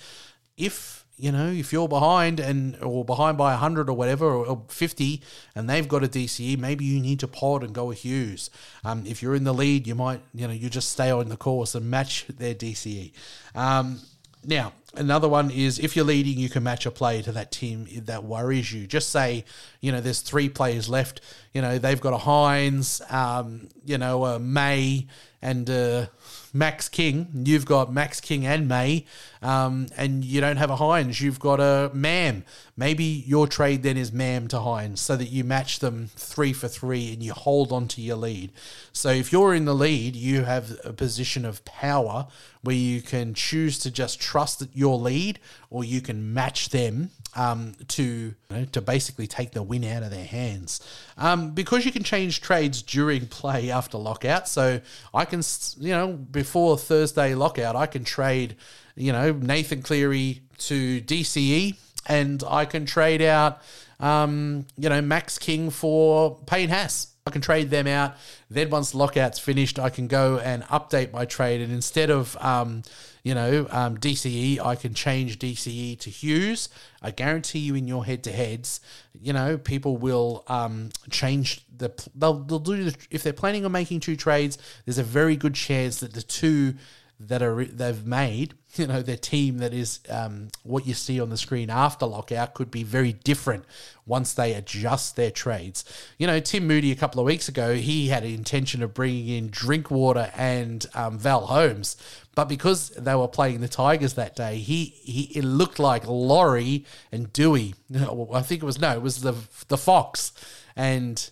if 0.60 1.04
you 1.16 1.32
know 1.32 1.48
if 1.48 1.72
you're 1.72 1.88
behind 1.88 2.40
and 2.40 2.76
or 2.82 3.04
behind 3.04 3.36
by 3.36 3.50
100 3.52 3.90
or 3.90 3.96
whatever 3.96 4.26
or 4.26 4.62
50 4.68 5.20
and 5.54 5.68
they've 5.68 5.86
got 5.86 6.02
a 6.02 6.08
dce 6.08 6.58
maybe 6.58 6.84
you 6.84 7.00
need 7.00 7.20
to 7.20 7.28
pod 7.28 7.62
and 7.62 7.74
go 7.74 7.86
with 7.86 7.98
hughes. 7.98 8.50
Um, 8.84 9.04
if 9.06 9.22
you're 9.22 9.34
in 9.34 9.44
the 9.44 9.54
lead 9.54 9.86
you 9.86 9.94
might 9.94 10.20
you 10.34 10.46
know 10.46 10.54
you 10.54 10.70
just 10.70 10.90
stay 10.90 11.10
on 11.10 11.28
the 11.28 11.36
course 11.36 11.74
and 11.74 11.90
match 11.90 12.26
their 12.28 12.54
dce 12.54 13.12
um, 13.54 14.00
now 14.44 14.72
another 14.96 15.28
one 15.28 15.50
is 15.50 15.78
if 15.78 15.94
you're 15.94 16.04
leading 16.04 16.38
you 16.38 16.48
can 16.48 16.62
match 16.62 16.84
a 16.84 16.90
play 16.90 17.22
to 17.22 17.30
that 17.30 17.52
team 17.52 17.86
that 18.06 18.24
worries 18.24 18.72
you 18.72 18.86
just 18.86 19.10
say 19.10 19.44
you 19.80 19.92
know 19.92 20.00
there's 20.00 20.20
three 20.20 20.48
players 20.48 20.88
left 20.88 21.20
you 21.54 21.62
know 21.62 21.78
they've 21.78 22.00
got 22.00 22.12
a 22.12 22.18
hynes 22.18 23.00
um, 23.12 23.68
you 23.84 23.96
know 23.96 24.24
a 24.24 24.38
may 24.38 25.06
and 25.42 25.70
uh, 25.70 26.06
Max 26.52 26.88
King. 26.88 27.28
You've 27.44 27.64
got 27.64 27.92
Max 27.92 28.20
King 28.20 28.44
and 28.44 28.68
May, 28.68 29.06
um, 29.40 29.86
and 29.96 30.24
you 30.24 30.40
don't 30.40 30.58
have 30.58 30.70
a 30.70 30.76
Hynes. 30.76 31.20
You've 31.20 31.40
got 31.40 31.60
a 31.60 31.90
Mam. 31.94 32.44
Maybe 32.76 33.04
your 33.04 33.46
trade 33.46 33.82
then 33.82 33.96
is 33.96 34.12
Mam 34.12 34.48
to 34.48 34.56
Hynes 34.56 34.98
so 34.98 35.16
that 35.16 35.28
you 35.28 35.44
match 35.44 35.78
them 35.78 36.10
three 36.14 36.52
for 36.52 36.68
three 36.68 37.12
and 37.12 37.22
you 37.22 37.32
hold 37.32 37.72
on 37.72 37.88
to 37.88 38.00
your 38.02 38.16
lead. 38.16 38.52
So 38.92 39.10
if 39.10 39.32
you're 39.32 39.54
in 39.54 39.64
the 39.64 39.74
lead, 39.74 40.14
you 40.16 40.44
have 40.44 40.78
a 40.84 40.92
position 40.92 41.44
of 41.44 41.64
power 41.64 42.26
where 42.62 42.76
you 42.76 43.00
can 43.00 43.32
choose 43.32 43.78
to 43.80 43.90
just 43.90 44.20
trust 44.20 44.62
your 44.80 44.98
lead 44.98 45.38
or 45.68 45.84
you 45.84 46.00
can 46.00 46.32
match 46.32 46.70
them 46.70 47.10
um, 47.36 47.74
to 47.86 48.02
you 48.02 48.34
know, 48.50 48.64
to 48.64 48.80
basically 48.80 49.26
take 49.26 49.52
the 49.52 49.62
win 49.62 49.84
out 49.84 50.02
of 50.02 50.10
their 50.10 50.24
hands. 50.24 50.80
Um, 51.18 51.52
because 51.52 51.84
you 51.84 51.92
can 51.92 52.02
change 52.02 52.40
trades 52.40 52.82
during 52.82 53.26
play 53.40 53.70
after 53.70 53.98
lockout, 53.98 54.48
so 54.48 54.80
I 55.14 55.24
can 55.26 55.42
you 55.78 55.92
know 55.92 56.12
before 56.14 56.76
Thursday 56.78 57.34
lockout, 57.34 57.76
I 57.76 57.86
can 57.86 58.04
trade 58.04 58.56
you 58.96 59.12
know 59.12 59.32
Nathan 59.32 59.82
Cleary 59.82 60.40
to 60.58 61.00
DCE, 61.02 61.76
and 62.06 62.42
I 62.48 62.64
can 62.64 62.86
trade 62.86 63.22
out 63.22 63.60
um, 64.00 64.66
you 64.76 64.88
know 64.88 65.02
Max 65.02 65.38
King 65.38 65.70
for 65.70 66.38
Payne 66.46 66.70
Haas. 66.70 67.08
I 67.26 67.30
can 67.30 67.42
trade 67.42 67.68
them 67.68 67.86
out. 67.86 68.16
Then 68.48 68.70
once 68.70 68.94
lockout's 68.94 69.38
finished, 69.38 69.78
I 69.78 69.90
can 69.90 70.08
go 70.08 70.38
and 70.38 70.64
update 70.64 71.12
my 71.12 71.26
trade, 71.26 71.60
and 71.60 71.70
instead 71.70 72.10
of 72.10 72.34
um, 72.40 72.82
you 73.22 73.34
know, 73.34 73.66
um, 73.70 73.98
DCE, 73.98 74.60
I 74.60 74.76
can 74.76 74.94
change 74.94 75.38
DCE 75.38 75.98
to 76.00 76.10
Hughes. 76.10 76.68
I 77.02 77.10
guarantee 77.10 77.60
you 77.60 77.74
in 77.74 77.86
your 77.86 78.04
head 78.04 78.24
to 78.24 78.32
heads, 78.32 78.80
you 79.20 79.32
know, 79.32 79.58
people 79.58 79.96
will 79.96 80.44
um, 80.48 80.90
change 81.10 81.64
the, 81.76 81.92
they'll, 82.14 82.40
they'll 82.40 82.58
do, 82.58 82.84
the, 82.84 82.96
if 83.10 83.22
they're 83.22 83.32
planning 83.32 83.64
on 83.64 83.72
making 83.72 84.00
two 84.00 84.16
trades, 84.16 84.58
there's 84.84 84.98
a 84.98 85.04
very 85.04 85.36
good 85.36 85.54
chance 85.54 86.00
that 86.00 86.14
the 86.14 86.22
two 86.22 86.74
that 87.20 87.42
are 87.42 87.64
they've 87.64 88.06
made, 88.06 88.54
you 88.74 88.86
know, 88.86 89.02
their 89.02 89.16
team 89.16 89.58
that 89.58 89.74
is 89.74 90.00
um, 90.08 90.48
what 90.62 90.86
you 90.86 90.94
see 90.94 91.20
on 91.20 91.30
the 91.30 91.36
screen 91.36 91.70
after 91.70 92.06
lockout 92.06 92.54
could 92.54 92.70
be 92.70 92.82
very 92.82 93.12
different 93.12 93.64
once 94.06 94.32
they 94.32 94.54
adjust 94.54 95.16
their 95.16 95.30
trades. 95.30 95.84
You 96.18 96.26
know, 96.26 96.40
Tim 96.40 96.66
Moody 96.66 96.92
a 96.92 96.96
couple 96.96 97.20
of 97.20 97.26
weeks 97.26 97.48
ago, 97.48 97.74
he 97.74 98.08
had 98.08 98.22
an 98.22 98.32
intention 98.32 98.82
of 98.82 98.94
bringing 98.94 99.28
in 99.28 99.50
Drinkwater 99.50 100.32
and 100.36 100.86
um, 100.94 101.18
Val 101.18 101.46
Holmes, 101.46 101.96
but 102.34 102.48
because 102.48 102.90
they 102.90 103.14
were 103.14 103.28
playing 103.28 103.60
the 103.60 103.68
Tigers 103.68 104.14
that 104.14 104.36
day, 104.36 104.58
he, 104.58 104.84
he 105.02 105.22
it 105.34 105.44
looked 105.44 105.78
like 105.78 106.06
Laurie 106.06 106.84
and 107.10 107.32
Dewey. 107.32 107.74
I 107.94 108.42
think 108.42 108.62
it 108.62 108.66
was 108.66 108.80
no, 108.80 108.92
it 108.92 109.02
was 109.02 109.22
the 109.22 109.34
the 109.68 109.76
Fox 109.76 110.32
and 110.76 111.30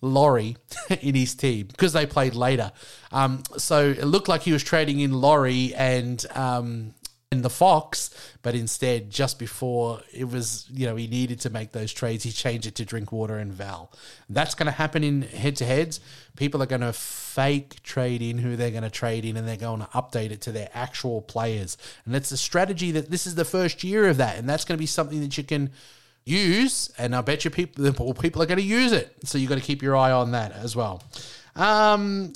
Laurie 0.00 0.56
in 1.00 1.14
his 1.14 1.34
team 1.34 1.66
because 1.66 1.92
they 1.92 2.06
played 2.06 2.34
later. 2.34 2.72
Um, 3.12 3.42
so 3.56 3.90
it 3.90 4.04
looked 4.04 4.28
like 4.28 4.42
he 4.42 4.52
was 4.52 4.62
trading 4.62 5.00
in 5.00 5.12
Laurie 5.12 5.74
and 5.74 6.24
um, 6.34 6.94
and 7.34 7.44
the 7.44 7.50
Fox, 7.50 8.10
but 8.42 8.54
instead, 8.54 9.10
just 9.10 9.38
before 9.38 10.00
it 10.12 10.28
was, 10.28 10.66
you 10.72 10.86
know, 10.86 10.96
he 10.96 11.06
needed 11.06 11.40
to 11.40 11.50
make 11.50 11.72
those 11.72 11.92
trades, 11.92 12.24
he 12.24 12.30
changed 12.30 12.66
it 12.66 12.76
to 12.76 12.84
Drinkwater 12.84 13.36
and 13.36 13.52
Val. 13.52 13.92
That's 14.30 14.54
going 14.54 14.66
to 14.66 14.72
happen 14.72 15.04
in 15.04 15.22
head 15.22 15.56
to 15.56 15.64
heads. 15.64 16.00
People 16.36 16.62
are 16.62 16.66
going 16.66 16.80
to 16.80 16.92
fake 16.92 17.82
trade 17.82 18.22
in 18.22 18.38
who 18.38 18.56
they're 18.56 18.70
going 18.70 18.84
to 18.84 18.90
trade 18.90 19.24
in 19.24 19.36
and 19.36 19.46
they're 19.46 19.56
going 19.56 19.80
to 19.80 19.86
update 19.86 20.30
it 20.30 20.40
to 20.42 20.52
their 20.52 20.70
actual 20.72 21.20
players. 21.20 21.76
And 22.06 22.14
it's 22.14 22.32
a 22.32 22.36
strategy 22.36 22.92
that 22.92 23.10
this 23.10 23.26
is 23.26 23.34
the 23.34 23.44
first 23.44 23.84
year 23.84 24.08
of 24.08 24.16
that. 24.18 24.38
And 24.38 24.48
that's 24.48 24.64
going 24.64 24.76
to 24.76 24.82
be 24.82 24.86
something 24.86 25.20
that 25.20 25.36
you 25.36 25.44
can 25.44 25.70
use, 26.24 26.90
and 26.98 27.14
I 27.14 27.20
bet 27.20 27.44
you 27.44 27.50
people 27.50 28.14
people 28.14 28.42
are 28.42 28.46
going 28.46 28.58
to 28.58 28.64
use 28.64 28.92
it. 28.92 29.14
So 29.24 29.38
you 29.38 29.48
got 29.48 29.56
to 29.56 29.60
keep 29.60 29.82
your 29.82 29.96
eye 29.96 30.12
on 30.12 30.32
that 30.32 30.52
as 30.52 30.74
well. 30.74 31.02
Um, 31.56 32.32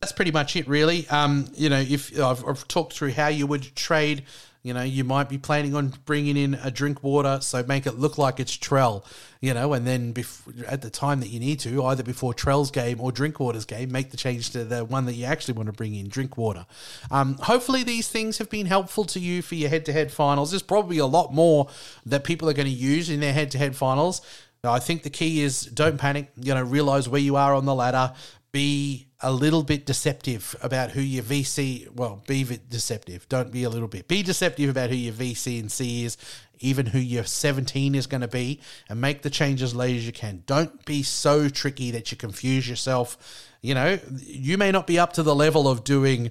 that's 0.00 0.12
pretty 0.12 0.30
much 0.30 0.54
it, 0.56 0.68
really. 0.68 1.08
Um, 1.08 1.48
you 1.54 1.68
know, 1.70 1.80
if 1.80 2.18
I've, 2.20 2.46
I've, 2.46 2.68
talked 2.68 2.92
through 2.92 3.12
how 3.12 3.28
you 3.28 3.46
would 3.46 3.74
trade. 3.74 4.24
You 4.62 4.72
know, 4.72 4.82
you 4.82 5.04
might 5.04 5.28
be 5.28 5.36
planning 5.36 5.74
on 5.74 5.92
bringing 6.06 6.38
in 6.38 6.54
a 6.54 6.70
Drinkwater, 6.70 7.40
so 7.42 7.62
make 7.64 7.86
it 7.86 7.98
look 7.98 8.16
like 8.16 8.40
it's 8.40 8.56
Trell. 8.56 9.04
You 9.44 9.52
know, 9.52 9.74
and 9.74 9.86
then 9.86 10.14
bef- 10.14 10.64
at 10.66 10.80
the 10.80 10.88
time 10.88 11.20
that 11.20 11.28
you 11.28 11.38
need 11.38 11.60
to, 11.60 11.84
either 11.84 12.02
before 12.02 12.32
Trell's 12.32 12.70
game 12.70 12.98
or 12.98 13.12
Drinkwater's 13.12 13.66
game, 13.66 13.92
make 13.92 14.10
the 14.10 14.16
change 14.16 14.50
to 14.52 14.64
the 14.64 14.86
one 14.86 15.04
that 15.04 15.12
you 15.12 15.26
actually 15.26 15.52
want 15.52 15.66
to 15.66 15.74
bring 15.74 15.94
in, 15.94 16.08
Drinkwater. 16.08 16.64
Um, 17.10 17.34
hopefully, 17.34 17.82
these 17.82 18.08
things 18.08 18.38
have 18.38 18.48
been 18.48 18.64
helpful 18.64 19.04
to 19.04 19.20
you 19.20 19.42
for 19.42 19.54
your 19.54 19.68
head-to-head 19.68 20.10
finals. 20.10 20.50
There's 20.50 20.62
probably 20.62 20.96
a 20.96 21.04
lot 21.04 21.34
more 21.34 21.68
that 22.06 22.24
people 22.24 22.48
are 22.48 22.54
going 22.54 22.68
to 22.68 22.72
use 22.72 23.10
in 23.10 23.20
their 23.20 23.34
head-to-head 23.34 23.76
finals. 23.76 24.22
I 24.64 24.78
think 24.78 25.02
the 25.02 25.10
key 25.10 25.42
is 25.42 25.60
don't 25.66 25.98
panic. 25.98 26.32
You 26.40 26.54
know, 26.54 26.62
realize 26.62 27.06
where 27.06 27.20
you 27.20 27.36
are 27.36 27.54
on 27.54 27.66
the 27.66 27.74
ladder. 27.74 28.14
Be 28.54 29.08
a 29.18 29.32
little 29.32 29.64
bit 29.64 29.84
deceptive 29.84 30.54
about 30.62 30.92
who 30.92 31.00
your 31.00 31.24
VC, 31.24 31.90
well, 31.90 32.22
be 32.28 32.44
deceptive. 32.70 33.28
Don't 33.28 33.50
be 33.50 33.64
a 33.64 33.68
little 33.68 33.88
bit. 33.88 34.06
Be 34.06 34.22
deceptive 34.22 34.70
about 34.70 34.90
who 34.90 34.96
your 34.96 35.12
VC 35.12 35.58
and 35.58 35.72
C 35.72 36.04
is, 36.04 36.16
even 36.60 36.86
who 36.86 37.00
your 37.00 37.24
17 37.24 37.96
is 37.96 38.06
going 38.06 38.20
to 38.20 38.28
be, 38.28 38.60
and 38.88 39.00
make 39.00 39.22
the 39.22 39.30
changes 39.30 39.74
late 39.74 39.96
as 39.96 40.06
you 40.06 40.12
can. 40.12 40.44
Don't 40.46 40.84
be 40.84 41.02
so 41.02 41.48
tricky 41.48 41.90
that 41.90 42.12
you 42.12 42.16
confuse 42.16 42.68
yourself. 42.68 43.18
You 43.60 43.74
know, 43.74 43.98
you 44.22 44.56
may 44.56 44.70
not 44.70 44.86
be 44.86 45.00
up 45.00 45.14
to 45.14 45.24
the 45.24 45.34
level 45.34 45.66
of 45.66 45.82
doing 45.82 46.30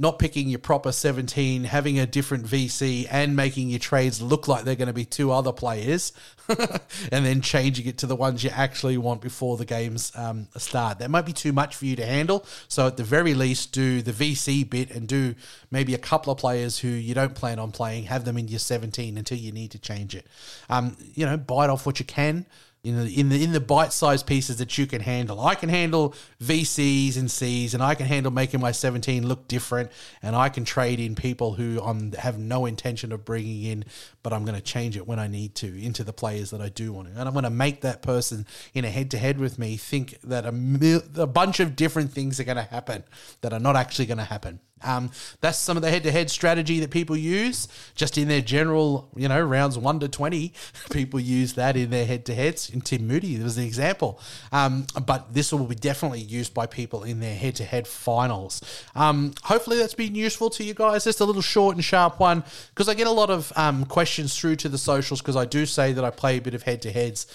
not 0.00 0.18
picking 0.18 0.48
your 0.48 0.58
proper 0.58 0.92
17, 0.92 1.64
having 1.64 1.98
a 1.98 2.06
different 2.06 2.46
VC, 2.46 3.06
and 3.10 3.36
making 3.36 3.68
your 3.68 3.78
trades 3.78 4.22
look 4.22 4.48
like 4.48 4.64
they're 4.64 4.74
going 4.74 4.88
to 4.88 4.94
be 4.94 5.04
two 5.04 5.30
other 5.30 5.52
players, 5.52 6.14
and 6.48 7.26
then 7.26 7.42
changing 7.42 7.86
it 7.86 7.98
to 7.98 8.06
the 8.06 8.16
ones 8.16 8.42
you 8.42 8.48
actually 8.48 8.96
want 8.96 9.20
before 9.20 9.58
the 9.58 9.66
games 9.66 10.10
um, 10.16 10.48
start. 10.56 11.00
That 11.00 11.10
might 11.10 11.26
be 11.26 11.34
too 11.34 11.52
much 11.52 11.76
for 11.76 11.84
you 11.84 11.96
to 11.96 12.06
handle. 12.06 12.46
So, 12.66 12.86
at 12.86 12.96
the 12.96 13.04
very 13.04 13.34
least, 13.34 13.72
do 13.72 14.00
the 14.00 14.12
VC 14.12 14.68
bit 14.68 14.90
and 14.90 15.06
do 15.06 15.34
maybe 15.70 15.92
a 15.92 15.98
couple 15.98 16.32
of 16.32 16.38
players 16.38 16.78
who 16.78 16.88
you 16.88 17.12
don't 17.12 17.34
plan 17.34 17.58
on 17.58 17.70
playing, 17.70 18.04
have 18.04 18.24
them 18.24 18.38
in 18.38 18.48
your 18.48 18.58
17 18.58 19.18
until 19.18 19.36
you 19.36 19.52
need 19.52 19.72
to 19.72 19.78
change 19.78 20.14
it. 20.14 20.26
Um, 20.70 20.96
you 21.14 21.26
know, 21.26 21.36
bite 21.36 21.68
off 21.68 21.84
what 21.84 22.00
you 22.00 22.06
can 22.06 22.46
in 22.82 22.96
the 22.96 23.20
in 23.20 23.28
the 23.28 23.42
in 23.42 23.52
the 23.52 23.60
bite-sized 23.60 24.26
pieces 24.26 24.56
that 24.56 24.78
you 24.78 24.86
can 24.86 25.02
handle. 25.02 25.40
I 25.40 25.54
can 25.54 25.68
handle 25.68 26.14
VCs 26.42 27.18
and 27.18 27.30
Cs, 27.30 27.74
and 27.74 27.82
I 27.82 27.94
can 27.94 28.06
handle 28.06 28.32
making 28.32 28.60
my 28.60 28.72
17 28.72 29.26
look 29.26 29.46
different, 29.48 29.90
and 30.22 30.34
I 30.34 30.48
can 30.48 30.64
trade 30.64 30.98
in 30.98 31.14
people 31.14 31.54
who 31.54 31.80
I 31.82 32.20
have 32.20 32.38
no 32.38 32.64
intention 32.64 33.12
of 33.12 33.24
bringing 33.24 33.62
in, 33.64 33.84
but 34.22 34.32
I'm 34.32 34.44
going 34.44 34.54
to 34.54 34.62
change 34.62 34.96
it 34.96 35.06
when 35.06 35.18
I 35.18 35.26
need 35.26 35.54
to 35.56 35.66
into 35.66 36.04
the 36.04 36.12
players 36.12 36.50
that 36.50 36.62
I 36.62 36.70
do 36.70 36.92
want 36.92 37.12
to, 37.12 37.20
and 37.20 37.28
I'm 37.28 37.34
going 37.34 37.44
to 37.44 37.50
make 37.50 37.82
that 37.82 38.00
person 38.00 38.46
in 38.72 38.84
a 38.84 38.90
head-to-head 38.90 39.38
with 39.38 39.58
me 39.58 39.76
think 39.76 40.18
that 40.22 40.46
a, 40.46 41.22
a 41.22 41.26
bunch 41.26 41.60
of 41.60 41.76
different 41.76 42.12
things 42.12 42.40
are 42.40 42.44
going 42.44 42.56
to 42.56 42.62
happen 42.62 43.04
that 43.42 43.52
are 43.52 43.60
not 43.60 43.76
actually 43.76 44.06
going 44.06 44.18
to 44.18 44.24
happen. 44.24 44.60
Um, 44.82 45.10
that's 45.40 45.58
some 45.58 45.76
of 45.76 45.82
the 45.82 45.90
head-to-head 45.90 46.30
strategy 46.30 46.80
that 46.80 46.90
people 46.90 47.16
use, 47.16 47.68
just 47.94 48.18
in 48.18 48.28
their 48.28 48.40
general, 48.40 49.10
you 49.16 49.28
know, 49.28 49.40
rounds 49.42 49.78
one 49.78 50.00
to 50.00 50.08
twenty. 50.08 50.52
People 50.90 51.20
use 51.20 51.54
that 51.54 51.76
in 51.76 51.90
their 51.90 52.06
head-to-heads. 52.06 52.70
In 52.70 52.80
Tim 52.80 53.06
Moody, 53.06 53.36
there 53.36 53.44
was 53.44 53.58
an 53.58 53.64
example. 53.64 54.20
Um, 54.52 54.86
but 55.06 55.32
this 55.34 55.52
will 55.52 55.64
be 55.64 55.74
definitely 55.74 56.20
used 56.20 56.54
by 56.54 56.66
people 56.66 57.04
in 57.04 57.20
their 57.20 57.36
head-to-head 57.36 57.86
finals. 57.86 58.62
Um, 58.94 59.34
hopefully, 59.44 59.76
that's 59.76 59.94
been 59.94 60.14
useful 60.14 60.50
to 60.50 60.64
you 60.64 60.74
guys. 60.74 61.04
Just 61.04 61.20
a 61.20 61.24
little 61.24 61.42
short 61.42 61.76
and 61.76 61.84
sharp 61.84 62.20
one 62.20 62.44
because 62.70 62.88
I 62.88 62.94
get 62.94 63.06
a 63.06 63.12
lot 63.12 63.30
of 63.30 63.52
um, 63.56 63.84
questions 63.84 64.38
through 64.38 64.56
to 64.56 64.68
the 64.68 64.78
socials 64.78 65.20
because 65.20 65.36
I 65.36 65.44
do 65.44 65.66
say 65.66 65.92
that 65.92 66.04
I 66.04 66.10
play 66.10 66.38
a 66.38 66.40
bit 66.40 66.54
of 66.54 66.62
head-to-heads 66.62 67.26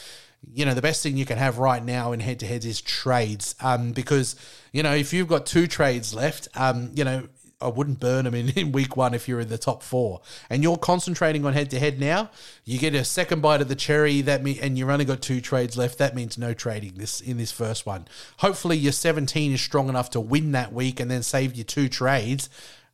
you 0.53 0.65
know, 0.65 0.73
the 0.73 0.81
best 0.81 1.03
thing 1.03 1.17
you 1.17 1.25
can 1.25 1.37
have 1.37 1.57
right 1.57 1.83
now 1.83 2.11
in 2.11 2.19
head 2.19 2.39
to 2.39 2.45
heads 2.45 2.65
is 2.65 2.81
trades. 2.81 3.55
Um, 3.61 3.91
because, 3.91 4.35
you 4.71 4.83
know, 4.83 4.93
if 4.93 5.13
you've 5.13 5.27
got 5.27 5.45
two 5.45 5.67
trades 5.67 6.13
left, 6.13 6.47
um, 6.55 6.91
you 6.93 7.03
know, 7.03 7.27
I 7.61 7.69
wouldn't 7.69 7.99
burn 7.99 8.25
them 8.25 8.35
in, 8.35 8.49
in 8.55 8.71
week 8.71 8.95
one 8.95 9.13
if 9.13 9.27
you're 9.27 9.39
in 9.39 9.49
the 9.49 9.57
top 9.57 9.81
four. 9.83 10.21
And 10.49 10.63
you're 10.63 10.77
concentrating 10.77 11.45
on 11.45 11.53
head 11.53 11.71
to 11.71 11.79
head 11.79 11.99
now. 11.99 12.29
You 12.63 12.79
get 12.79 12.93
a 12.93 13.03
second 13.03 13.41
bite 13.41 13.61
of 13.61 13.67
the 13.67 13.75
cherry 13.75 14.21
that 14.21 14.43
me, 14.43 14.59
and 14.59 14.77
you've 14.77 14.89
only 14.89 15.05
got 15.05 15.21
two 15.21 15.41
trades 15.41 15.77
left. 15.77 15.97
That 15.97 16.15
means 16.15 16.37
no 16.37 16.53
trading 16.53 16.95
this 16.95 17.21
in 17.21 17.37
this 17.37 17.51
first 17.51 17.85
one. 17.85 18.07
Hopefully, 18.37 18.77
your 18.77 18.91
17 18.91 19.53
is 19.53 19.61
strong 19.61 19.89
enough 19.89 20.09
to 20.11 20.19
win 20.19 20.51
that 20.51 20.73
week 20.73 20.99
and 20.99 21.09
then 21.09 21.23
save 21.23 21.55
you 21.55 21.63
two 21.63 21.89
trades 21.89 22.49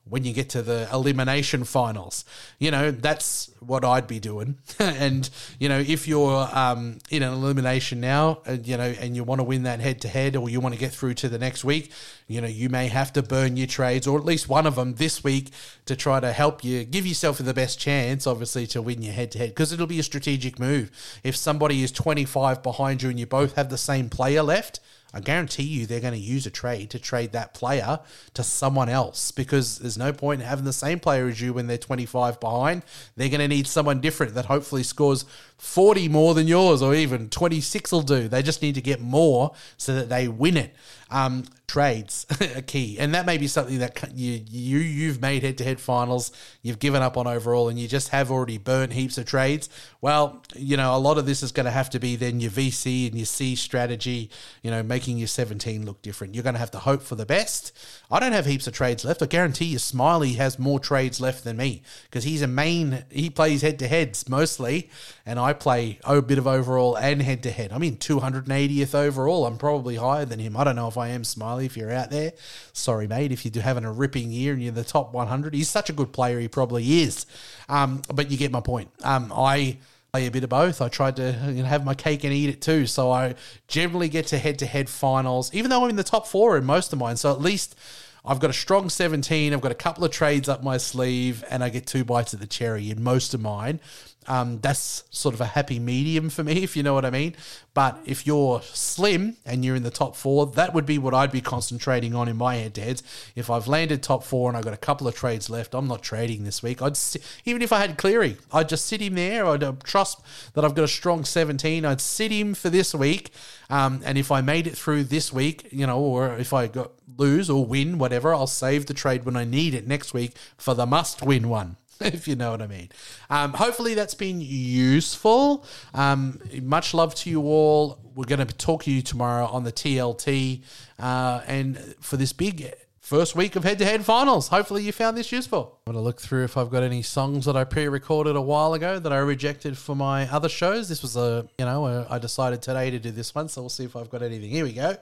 when 0.10 0.26
you 0.26 0.34
get 0.34 0.50
to 0.50 0.62
the 0.62 0.90
elimination 0.92 1.64
finals. 1.64 2.26
You 2.60 2.72
know, 2.72 2.92
that's 2.92 3.52
what 3.60 3.86
I'd 3.86 4.08
be 4.08 4.20
doing. 4.20 4.58
and, 4.80 5.30
you 5.60 5.70
know, 5.70 5.80
if 5.80 6.08
you're 6.08 6.50
um, 6.52 6.98
in 7.10 7.24
an 7.24 7.32
elimination 7.32 8.02
now, 8.02 8.42
uh, 8.48 8.58
you 8.64 8.78
know, 8.78 8.94
and 9.00 9.16
you 9.16 9.24
want 9.24 9.40
to 9.40 9.44
win 9.44 9.64
that 9.64 9.80
head 9.80 10.02
to 10.02 10.08
head 10.08 10.36
or 10.36 10.50
you 10.50 10.60
want 10.60 10.74
to 10.74 10.80
get 10.80 10.92
through 10.92 11.14
to 11.16 11.30
the 11.30 11.38
next 11.38 11.64
week, 11.64 11.92
you 12.28 12.42
know, 12.42 12.48
you 12.48 12.68
may 12.68 12.88
have 12.88 13.14
to 13.14 13.22
burn 13.22 13.58
your 13.58 13.68
trades 13.68 14.08
or 14.08 14.18
at 14.18 14.26
least 14.26 14.50
one 14.50 14.66
of 14.66 14.76
them 14.76 14.96
this 14.96 15.24
week 15.24 15.50
to 15.86 15.96
try 15.96 16.20
to 16.20 16.32
help 16.32 16.64
you 16.64 16.84
give 16.84 17.06
yourself 17.06 17.38
the 17.38 17.54
best 17.54 17.80
chance, 17.80 18.26
obviously, 18.26 18.66
to 18.68 18.82
win 18.82 19.02
your 19.02 19.14
head 19.14 19.32
to 19.32 19.38
head 19.38 19.50
because 19.50 19.72
it'll 19.72 19.88
be 19.88 20.00
a 20.00 20.04
strategic 20.04 20.60
move. 20.60 20.92
If 21.24 21.36
somebody 21.36 21.84
is 21.84 21.92
25 21.92 22.64
behind 22.64 23.04
you 23.04 23.10
and 23.10 23.20
you 23.20 23.28
both 23.28 23.56
have 23.56 23.70
the 23.70 23.78
same 23.78 24.10
player 24.10 24.42
left, 24.42 24.80
I 25.14 25.20
guarantee 25.20 25.64
you 25.64 25.86
they're 25.86 26.00
going 26.00 26.14
to 26.14 26.20
use 26.20 26.46
a 26.46 26.52
trade 26.52 26.90
to 26.92 27.00
trade 27.00 27.34
that 27.34 27.54
player 27.54 28.00
to 28.34 28.44
someone 28.44 28.88
else 28.88 29.32
because 29.32 29.80
there's 29.80 29.98
no 29.98 30.14
point 30.14 30.42
in 30.42 30.48
having 30.48 30.66
the 30.66 30.74
same 30.74 31.00
player 31.00 31.28
as 31.28 31.42
you 31.42 31.54
when 31.54 31.68
they're 31.68 31.78
25 31.78 32.40
behind. 32.40 32.84
They're 33.18 33.30
going 33.30 33.42
to 33.42 33.48
need 33.48 33.68
someone 33.68 34.00
different 34.00 34.36
that 34.36 34.46
hopefully 34.46 34.84
scores 34.84 35.26
40 35.62 36.10
more 36.10 36.34
than 36.34 36.48
yours 36.48 36.82
or 36.82 36.96
even 36.96 37.30
26 37.30 37.92
will 37.92 38.02
do. 38.02 38.28
They 38.28 38.42
just 38.42 38.64
need 38.64 38.74
to 38.76 38.82
get 38.82 39.00
more 39.00 39.54
so 39.78 39.94
that 39.94 40.10
they 40.10 40.28
win 40.28 40.58
it. 40.58 40.74
Um, 41.12 41.44
trades 41.72 42.26
are 42.56 42.62
key, 42.62 42.98
and 43.00 43.16
that 43.16 43.26
may 43.26 43.38
be 43.38 43.48
something 43.48 43.80
that 43.80 44.12
you 44.14 44.42
you 44.50 44.80
you've 44.80 45.22
made 45.22 45.44
head 45.44 45.58
to 45.58 45.64
head 45.64 45.80
finals, 45.80 46.32
you've 46.62 46.80
given 46.80 47.02
up 47.02 47.16
on 47.16 47.28
overall, 47.28 47.70
and 47.70 47.80
you 47.80 47.88
just 47.88 48.10
have 48.10 48.30
already 48.30 48.58
burnt 48.58 48.94
heaps 48.94 49.18
of 49.18 49.26
trades. 49.26 49.70
Well, 50.02 50.44
you 50.56 50.78
know 50.78 50.96
a 50.96 51.00
lot 51.00 51.18
of 51.18 51.26
this 51.26 51.44
is 51.44 51.52
going 51.52 51.66
to 51.66 51.72
have 51.72 51.90
to 51.92 52.00
be 52.00 52.16
then 52.16 52.40
your 52.40 52.52
VC 52.52 53.08
and 53.08 53.16
your 53.16 53.26
C 53.26 53.56
strategy. 53.56 54.30
You 54.64 54.72
know, 54.72 54.84
making 54.84 55.18
your 55.18 55.28
17 55.28 55.86
look 55.86 56.02
different. 56.02 56.34
You're 56.34 56.44
going 56.44 56.56
to 56.56 56.60
have 56.60 56.72
to 56.72 56.80
hope 56.80 57.02
for 57.02 57.16
the 57.16 57.26
best. 57.26 57.78
I 58.10 58.20
don't 58.20 58.34
have 58.34 58.46
heaps 58.46 58.68
of 58.68 58.74
trades 58.74 59.06
left. 59.06 59.22
I 59.22 59.26
guarantee 59.26 59.66
you, 59.66 59.80
Smiley 59.80 60.34
has 60.34 60.60
more 60.60 60.80
trades 60.80 61.22
left 61.22 61.44
than 61.44 61.58
me 61.58 61.84
because 62.04 62.24
he's 62.24 62.42
a 62.42 62.48
main. 62.48 63.06
He 63.10 63.30
plays 63.30 63.62
head 63.62 63.80
to 63.80 63.88
heads 63.88 64.30
mostly, 64.30 64.90
and 65.26 65.40
I 65.40 65.51
play 65.54 66.00
a 66.04 66.22
bit 66.22 66.38
of 66.38 66.48
overall 66.48 66.96
and 66.96 67.22
head 67.22 67.44
to 67.44 67.52
head. 67.52 67.72
I'm 67.72 67.84
in 67.84 67.98
280th 67.98 68.96
overall. 68.96 69.46
I'm 69.46 69.58
probably 69.58 69.96
higher 69.96 70.26
than 70.26 70.40
him. 70.40 70.58
I 70.58 70.64
don't 70.64 70.76
know 70.76 70.88
if 70.88 70.98
I 70.98 71.10
am 71.10 71.24
Smiley. 71.24 71.66
If 71.66 71.78
you're 71.78 71.92
out 71.92 72.10
there, 72.10 72.34
sorry, 72.74 73.08
mate. 73.08 73.32
If 73.32 73.46
you're 73.46 73.64
having 73.64 73.86
a 73.86 73.92
ripping 73.92 74.32
year 74.32 74.54
and 74.54 74.62
you're 74.62 74.72
the 74.72 74.84
top 74.84 75.14
100, 75.14 75.54
he's 75.54 75.70
such 75.70 75.90
a 75.90 75.94
good 75.94 76.12
player. 76.14 76.40
He 76.40 76.48
probably 76.48 77.02
is. 77.02 77.26
Um, 77.70 78.02
but 78.14 78.32
you 78.32 78.38
get 78.38 78.52
my 78.52 78.62
point. 78.62 78.90
Um, 79.04 79.32
I 79.36 79.78
play 80.12 80.28
a 80.28 80.32
bit 80.32 80.44
of 80.44 80.50
both. 80.50 80.82
I 80.82 80.90
tried 80.90 81.16
to 81.18 81.32
have 81.32 81.86
my 81.86 81.94
cake 81.94 82.24
and 82.24 82.34
eat 82.34 82.50
it 82.50 82.62
too. 82.62 82.86
So 82.86 83.12
I 83.12 83.36
generally 83.68 84.10
get 84.10 84.28
to 84.28 84.38
head 84.38 84.60
to 84.60 84.66
head 84.66 84.90
finals, 84.90 85.54
even 85.54 85.70
though 85.70 85.84
I'm 85.84 85.90
in 85.90 85.96
the 85.96 86.04
top 86.04 86.28
four 86.28 86.58
in 86.58 86.66
most 86.66 86.92
of 86.92 87.00
mine. 87.00 87.18
So 87.18 87.32
at 87.32 87.40
least 87.40 87.76
I've 88.24 88.40
got 88.40 88.50
a 88.50 88.54
strong 88.54 88.90
17. 88.90 89.54
I've 89.54 89.62
got 89.62 89.72
a 89.72 89.76
couple 89.76 90.04
of 90.04 90.12
trades 90.12 90.48
up 90.48 90.64
my 90.64 90.78
sleeve, 90.78 91.44
and 91.50 91.64
I 91.64 91.70
get 91.70 91.88
two 91.88 92.04
bites 92.04 92.34
of 92.34 92.40
the 92.40 92.48
cherry 92.48 92.92
in 92.92 93.04
most 93.04 93.34
of 93.34 93.42
mine. 93.42 93.80
Um, 94.28 94.60
that's 94.60 95.04
sort 95.10 95.34
of 95.34 95.42
a 95.42 95.46
happy 95.46 95.80
medium 95.80 96.30
for 96.30 96.44
me, 96.44 96.64
if 96.64 96.78
you 96.78 96.84
know 96.84 96.94
what 96.94 97.06
I 97.06 97.10
mean. 97.10 97.36
But 97.74 98.00
if 98.06 98.28
you're 98.28 98.62
slim 98.62 99.38
and 99.46 99.64
you're 99.64 99.76
in 99.76 99.84
the 99.84 99.92
top 99.92 100.16
four, 100.16 100.46
that 100.46 100.74
would 100.74 100.86
be 100.86 100.98
what 100.98 101.14
I'd 101.14 101.32
be 101.32 101.42
concentrating 101.42 102.14
on 102.14 102.28
in 102.28 102.38
my 102.38 102.56
head 102.56 102.76
to 102.76 102.82
heads. 102.82 103.04
If 103.36 103.50
I've 103.50 103.68
landed 103.68 104.04
top 104.04 104.24
four 104.24 104.50
and 104.50 104.58
I've 104.58 104.66
got 104.66 104.74
a 104.74 104.78
couple 104.78 105.08
of 105.08 105.16
trades 105.16 105.50
left, 105.50 105.74
I'm 105.74 105.88
not 105.88 106.04
trading 106.04 106.44
this 106.44 106.62
week. 106.62 106.82
I'd 106.82 106.98
even 107.46 107.62
if 107.62 107.72
I 107.72 107.80
had 107.80 107.98
Cleary, 107.98 108.38
I'd 108.52 108.70
just 108.70 108.86
sit 108.86 109.02
him 109.02 109.16
there. 109.16 109.46
I'd 109.46 109.64
uh, 109.64 109.74
trust 109.84 110.22
that 110.54 110.66
I've 110.66 110.76
got 110.76 110.84
a 110.84 110.88
strong 110.88 111.24
17. 111.24 111.86
I'd 111.86 112.02
sit 112.02 112.32
him 112.32 112.54
for 112.54 112.70
this 112.70 112.94
week. 112.94 113.32
Um, 113.70 114.02
and 114.04 114.18
if 114.18 114.32
I 114.32 114.42
made 114.42 114.68
it 114.68 114.78
through 114.78 115.06
this 115.06 115.32
week, 115.32 115.70
you 115.72 115.88
know, 115.88 116.00
or 116.00 116.36
if 116.36 116.54
I 116.54 116.68
got 116.68 116.92
lose 117.18 117.50
or 117.50 117.66
win, 117.66 117.98
whatever, 117.98 118.34
I'll 118.34 118.48
save 118.48 118.86
the 118.86 118.94
trade 118.94 119.24
when 119.26 119.36
I 119.36 119.46
need 119.46 119.74
it 119.74 119.88
next 119.88 120.14
week 120.14 120.36
for 120.58 120.74
the 120.74 120.86
must 120.86 121.22
win 121.22 121.48
one. 121.48 121.78
if 122.14 122.28
you 122.28 122.36
know 122.36 122.52
what 122.52 122.62
I 122.62 122.68
mean. 122.68 122.90
Um, 123.30 123.54
hopefully 123.54 123.94
that's 123.94 124.14
been 124.14 124.42
useful. 124.42 125.66
Um, 125.94 126.40
much 126.62 126.94
love 126.94 127.16
to 127.16 127.30
you 127.30 127.42
all. 127.44 128.00
We're 128.16 128.26
going 128.26 128.46
to 128.46 128.54
talk 128.54 128.84
to 128.84 128.92
you 128.92 129.02
tomorrow 129.02 129.46
on 129.46 129.64
the 129.64 129.72
TLT 129.72 130.64
uh, 131.00 131.42
and 131.48 131.78
for 132.00 132.18
this 132.18 132.34
big 132.34 132.74
first 133.00 133.36
week 133.36 133.56
of 133.56 133.64
head-to-head 133.64 134.06
finals. 134.06 134.48
Hopefully 134.48 134.84
you 134.84 134.92
found 134.92 135.18
this 135.18 135.32
useful. 135.32 135.80
I'm 135.86 135.94
going 135.94 136.02
to 136.02 136.06
look 136.06 136.22
through 136.22 136.46
if 136.46 136.56
I've 136.56 136.70
got 136.70 136.84
any 136.84 137.02
songs 137.02 137.46
that 137.46 137.58
I 137.58 137.64
pre-recorded 137.64 138.36
a 138.36 138.42
while 138.42 138.74
ago 138.74 139.00
that 139.00 139.12
I 139.12 139.18
rejected 139.18 139.78
for 139.78 139.96
my 139.96 140.30
other 140.30 140.48
shows. 140.48 140.88
This 140.88 141.02
was 141.02 141.18
a, 141.18 141.48
you 141.58 141.66
know, 141.66 141.88
a, 141.88 142.08
I 142.10 142.20
decided 142.20 142.62
today 142.62 142.90
to 142.92 143.00
do 143.00 143.12
this 143.12 143.36
one, 143.36 143.50
so 143.50 143.62
we'll 143.62 143.70
see 143.70 143.84
if 143.84 143.96
I've 143.96 144.10
got 144.10 144.22
anything. 144.22 144.50
Here 144.50 144.64
we 144.64 144.74
go. 144.74 144.96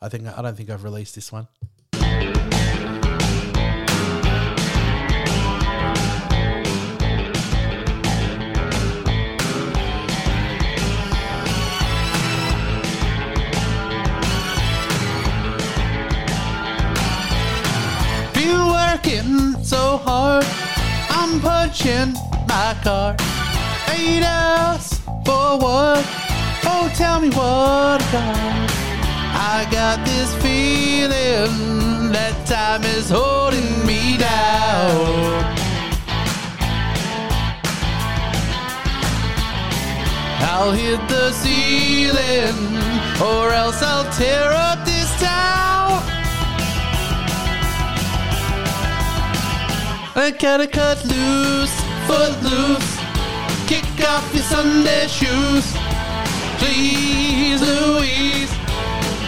I 0.00 0.08
think 0.08 0.26
I 0.26 0.40
don't 0.40 0.56
think 0.56 0.70
I've 0.70 0.84
released 0.84 1.14
this 1.14 1.30
one. 1.30 1.48
Punching 21.70 22.12
my 22.48 22.76
card. 22.82 23.20
Eight 23.90 24.24
hours 24.24 24.94
for 25.24 25.58
what? 25.58 26.04
Oh, 26.64 26.90
tell 26.96 27.20
me 27.20 27.28
what 27.30 28.02
I 28.02 28.08
got. 28.12 28.70
I 29.32 29.68
got 29.70 30.04
this 30.04 30.34
feeling 30.42 32.12
that 32.12 32.34
time 32.46 32.82
is 32.82 33.08
holding 33.08 33.86
me 33.86 34.16
down. 34.18 35.44
I'll 40.42 40.72
hit 40.72 41.00
the 41.08 41.30
ceiling, 41.32 42.58
or 43.22 43.52
else 43.52 43.80
I'll 43.82 44.10
tear 44.12 44.50
up 44.52 44.79
I 50.20 50.30
gotta 50.32 50.66
cut 50.66 51.02
loose, 51.06 51.74
foot 52.06 52.34
loose, 52.42 52.90
kick 53.66 53.86
off 54.06 54.28
your 54.34 54.42
Sunday 54.42 55.06
shoes. 55.06 55.66
Please, 56.60 57.62
Louise, 57.62 58.52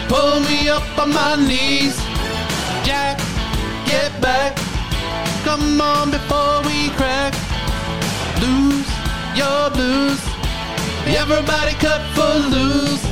pull 0.07 0.39
me 0.41 0.69
up 0.69 0.85
on 0.99 1.09
my 1.11 1.35
knees. 1.35 1.97
Jack, 2.85 3.17
get 3.87 4.11
back, 4.21 4.55
come 5.43 5.81
on 5.81 6.11
before 6.11 6.61
we 6.69 6.89
crack. 6.99 7.33
Lose 8.39 8.89
your 9.35 9.71
blues, 9.71 10.21
everybody 11.21 11.73
cut 11.85 12.01
for 12.15 12.33
loose. 12.53 13.03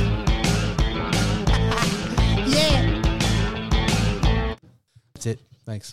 yeah. 2.46 2.78
That's 5.14 5.26
it. 5.26 5.40
Thanks. 5.66 5.90